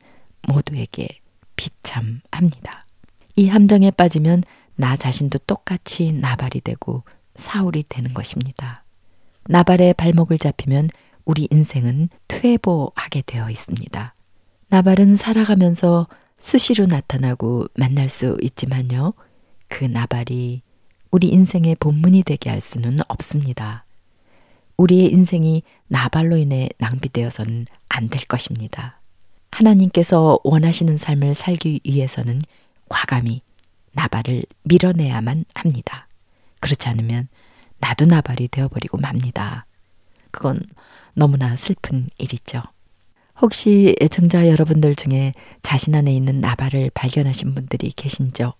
모두에게 0.48 1.08
비참합니다. 1.56 2.88
이 3.36 3.48
함정에 3.48 3.92
빠지면 3.92 4.44
나 4.76 4.98
자신도 4.98 5.40
똑같이 5.46 6.14
나발이 6.14 6.62
되고 6.62 7.04
사울이 7.36 7.84
되는 7.88 8.12
것입니다. 8.16 8.84
나발의 9.46 9.94
발목을 9.94 10.40
잡히면 10.40 10.90
우리 11.26 11.48
인생은 11.52 12.10
퇴보하게 12.28 13.22
되어 13.28 13.52
있습니다. 13.52 14.16
나발은 14.70 15.16
살아가면서 15.16 16.08
수시로 16.40 16.88
나타나고 16.88 17.68
만날 17.76 18.10
수 18.10 18.36
있지만요. 18.42 19.14
그 19.68 19.86
나발이 19.86 20.64
우리 21.12 21.28
인생의 21.28 21.76
본문이 21.76 22.24
되게 22.24 22.50
할 22.50 22.62
수는 22.62 22.98
없습니다. 23.08 23.86
우리의 24.80 25.12
인생이 25.12 25.64
나발로 25.88 26.38
인해 26.38 26.70
낭비되어서는 26.78 27.66
안 27.90 28.08
될 28.10 28.24
것입니다. 28.26 29.00
하나님께서 29.52 30.40
원하시는 30.44 30.98
삶을 30.98 31.36
살기 31.36 31.82
위해서는 31.84 32.42
과감히 32.88 33.42
나발을 33.92 34.44
밀어내야만 34.64 35.44
합니다. 35.54 36.08
그렇지 36.62 36.88
않으면 36.88 37.28
나도 37.80 38.06
나발이 38.06 38.48
되어버리고 38.48 38.98
맙니다. 39.00 39.66
그건 40.32 40.62
너무나 41.14 41.58
슬픈 41.58 42.10
일이죠. 42.18 42.62
혹시 43.42 43.96
애청자 44.02 44.48
여러분들 44.48 44.96
중에 44.96 45.34
자신 45.62 45.96
안에 45.96 46.14
있는 46.16 46.40
나발을 46.40 46.92
발견하신 46.94 47.54
분들이 47.54 47.92
계신죠? 47.92 48.54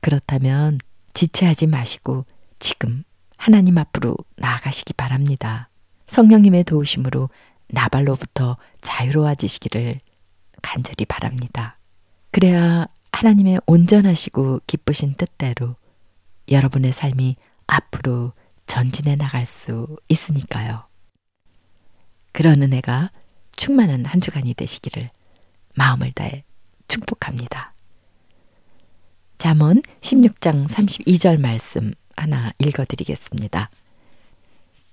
그렇다면 0.00 0.78
지체하지 1.12 1.66
마시고 1.66 2.24
지금 2.58 3.04
하나님 3.38 3.78
앞으로 3.78 4.16
나아가시기 4.36 4.92
바랍니다. 4.92 5.70
성령님의 6.08 6.64
도우심으로 6.64 7.30
나발로부터 7.68 8.58
자유로워지시기를 8.82 10.00
간절히 10.60 11.06
바랍니다. 11.06 11.78
그래야 12.30 12.86
하나님의 13.12 13.60
온전하시고 13.66 14.60
기쁘신 14.66 15.14
뜻대로 15.14 15.76
여러분의 16.50 16.92
삶이 16.92 17.36
앞으로 17.66 18.32
전진해 18.66 19.16
나갈 19.16 19.46
수 19.46 19.96
있으니까요. 20.08 20.86
그런 22.32 22.62
은혜가 22.62 23.10
충만한 23.56 24.04
한 24.04 24.20
주간이 24.20 24.54
되시기를 24.54 25.10
마음을 25.74 26.12
다해 26.12 26.44
축복합니다. 26.88 27.72
잠언 29.38 29.82
16장 30.00 30.66
32절 30.66 31.40
말씀 31.40 31.92
하나 32.20 32.52
읽어드리겠습니다. 32.58 33.70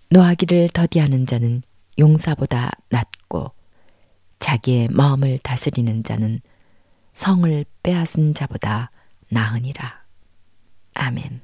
노하기를 0.10 0.70
더디하는 0.74 1.26
자는 1.26 1.62
용사보다 1.98 2.72
낫고 2.90 3.52
자기의 4.40 4.90
마음을 4.92 5.40
다스리는 5.40 6.04
자는 6.04 6.40
성을 7.14 7.66
빼앗은 7.84 8.34
자보다 8.34 8.92
나으니라. 9.30 10.04
아멘. 10.94 11.42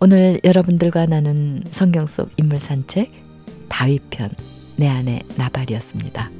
오늘 0.00 0.40
여러분들과 0.42 1.06
나눈 1.06 1.62
성경 1.70 2.06
속 2.06 2.30
인물 2.36 2.58
산책 2.58 3.12
다윗편 3.68 4.30
내 4.76 4.88
안에 4.88 5.22
나발이었습니다. 5.36 6.30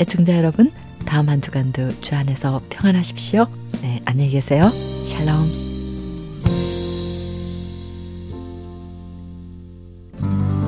애청자 0.00 0.36
여러분, 0.36 0.72
다음 1.06 1.28
한 1.28 1.40
주간도 1.40 2.00
주 2.00 2.14
안에서 2.14 2.60
평안하십시오. 2.70 3.46
네, 3.82 4.00
안녕히 4.04 4.30
계세요. 4.30 4.70
샬롬. 4.70 5.71
Thank 10.22 10.52
you. 10.52 10.61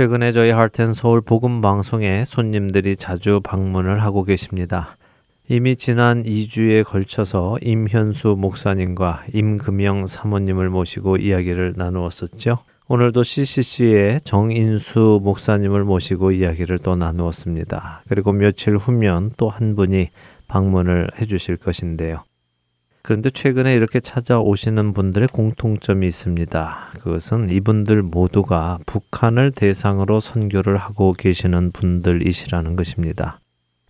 최근에 0.00 0.32
저희 0.32 0.48
하트앤서울 0.48 1.20
복음 1.20 1.60
방송에 1.60 2.24
손님들이 2.24 2.96
자주 2.96 3.42
방문을 3.44 4.02
하고 4.02 4.24
계십니다. 4.24 4.96
이미 5.46 5.76
지난 5.76 6.22
2주에 6.22 6.84
걸쳐서 6.84 7.58
임현수 7.60 8.36
목사님과 8.38 9.24
임금영 9.34 10.06
사모님을 10.06 10.70
모시고 10.70 11.18
이야기를 11.18 11.74
나누었었죠. 11.76 12.60
오늘도 12.88 13.22
CCC의 13.22 14.22
정인수 14.22 15.20
목사님을 15.22 15.84
모시고 15.84 16.32
이야기를 16.32 16.78
또 16.78 16.96
나누었습니다. 16.96 18.00
그리고 18.08 18.32
며칠 18.32 18.78
후면 18.78 19.32
또 19.36 19.50
한 19.50 19.76
분이 19.76 20.08
방문을 20.48 21.10
해 21.20 21.26
주실 21.26 21.58
것인데요. 21.58 22.24
그런데 23.10 23.28
최근에 23.28 23.74
이렇게 23.74 23.98
찾아오시는 23.98 24.92
분들의 24.92 25.26
공통점이 25.32 26.06
있습니다. 26.06 26.90
그것은 27.00 27.48
이분들 27.48 28.04
모두가 28.04 28.78
북한을 28.86 29.50
대상으로 29.50 30.20
선교를 30.20 30.76
하고 30.76 31.12
계시는 31.12 31.72
분들이시라는 31.72 32.76
것입니다. 32.76 33.40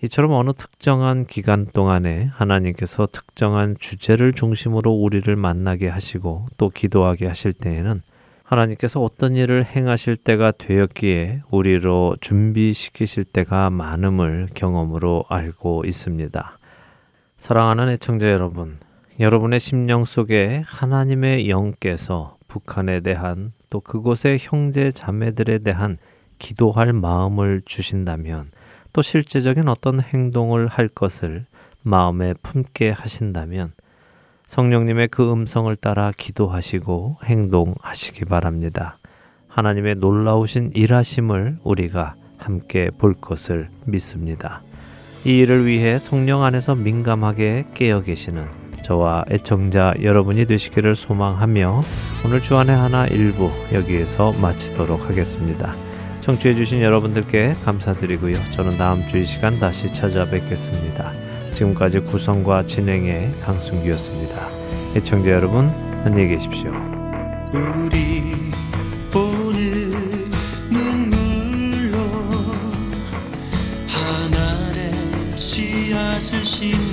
이처럼 0.02 0.32
어느 0.32 0.54
특정한 0.54 1.26
기간 1.26 1.66
동안에 1.66 2.30
하나님께서 2.32 3.08
특정한 3.12 3.76
주제를 3.78 4.32
중심으로 4.32 4.90
우리를 4.90 5.36
만나게 5.36 5.88
하시고 5.88 6.46
또 6.56 6.70
기도하게 6.70 7.26
하실 7.26 7.52
때에는 7.52 8.00
하나님께서 8.42 9.02
어떤 9.02 9.36
일을 9.36 9.66
행하실 9.66 10.16
때가 10.16 10.52
되었기에 10.52 11.42
우리로 11.50 12.16
준비시키실 12.22 13.24
때가 13.24 13.68
많음을 13.68 14.48
경험으로 14.54 15.26
알고 15.28 15.84
있습니다. 15.84 16.58
사랑하는 17.36 17.90
애청자 17.90 18.30
여러분, 18.30 18.78
여러분의 19.20 19.60
심령 19.60 20.06
속에 20.06 20.62
하나님의 20.64 21.50
영께서 21.50 22.38
북한에 22.48 23.00
대한 23.00 23.52
또 23.68 23.80
그곳의 23.80 24.38
형제 24.40 24.90
자매들에 24.90 25.58
대한 25.58 25.98
기도할 26.38 26.94
마음을 26.94 27.60
주신다면 27.66 28.50
또 28.94 29.02
실제적인 29.02 29.68
어떤 29.68 30.00
행동을 30.00 30.68
할 30.68 30.88
것을 30.88 31.44
마음에 31.82 32.32
품게 32.42 32.92
하신다면 32.92 33.74
성령님의 34.46 35.08
그 35.08 35.30
음성을 35.30 35.76
따라 35.76 36.12
기도하시고 36.16 37.18
행동하시기 37.22 38.24
바랍니다. 38.24 38.96
하나님의 39.48 39.96
놀라우신 39.96 40.72
일하심을 40.74 41.58
우리가 41.62 42.14
함께 42.38 42.88
볼 42.96 43.12
것을 43.12 43.68
믿습니다. 43.84 44.62
이 45.26 45.40
일을 45.40 45.66
위해 45.66 45.98
성령 45.98 46.42
안에서 46.42 46.74
민감하게 46.74 47.66
깨어 47.74 48.00
계시는 48.00 48.59
저와 48.90 49.24
애청자 49.30 49.94
여러분이 50.02 50.46
되시기를 50.46 50.96
소망하며 50.96 51.84
오늘 52.26 52.42
주안의 52.42 52.76
하나 52.76 53.06
일부 53.06 53.48
여기에서 53.72 54.32
마치도록 54.32 55.08
하겠습니다. 55.08 55.76
청취해 56.18 56.54
주신 56.54 56.82
여러분들께 56.82 57.54
감사드리고요. 57.64 58.34
저는 58.50 58.78
다음 58.78 59.06
주 59.06 59.18
이 59.18 59.24
시간 59.24 59.60
다시 59.60 59.92
찾아뵙겠습니다. 59.92 61.12
지금까지 61.52 62.00
구성과 62.00 62.64
진행의 62.64 63.30
강순기였습니다. 63.42 64.34
애청자 64.96 65.30
여러분, 65.30 65.68
안녕히 66.04 66.30
계십시오. 66.30 66.72
우리 67.52 68.50
눈물로 70.68 71.96
하나의 73.86 74.90
씨앗을 75.36 76.44
심 76.44 76.89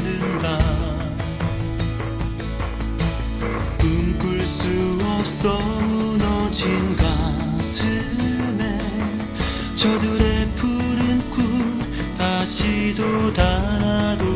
저들의 9.78 10.50
푸른 10.56 11.30
꿈 11.30 11.78
다시 12.18 12.96
돋아도 12.96 14.27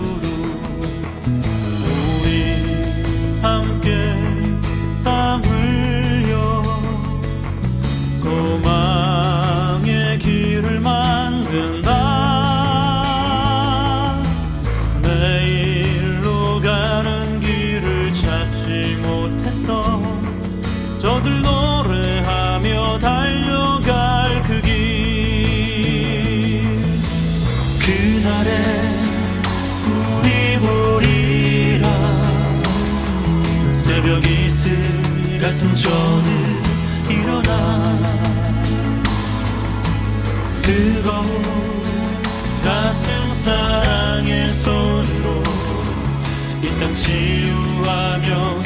치유하며 47.01 48.60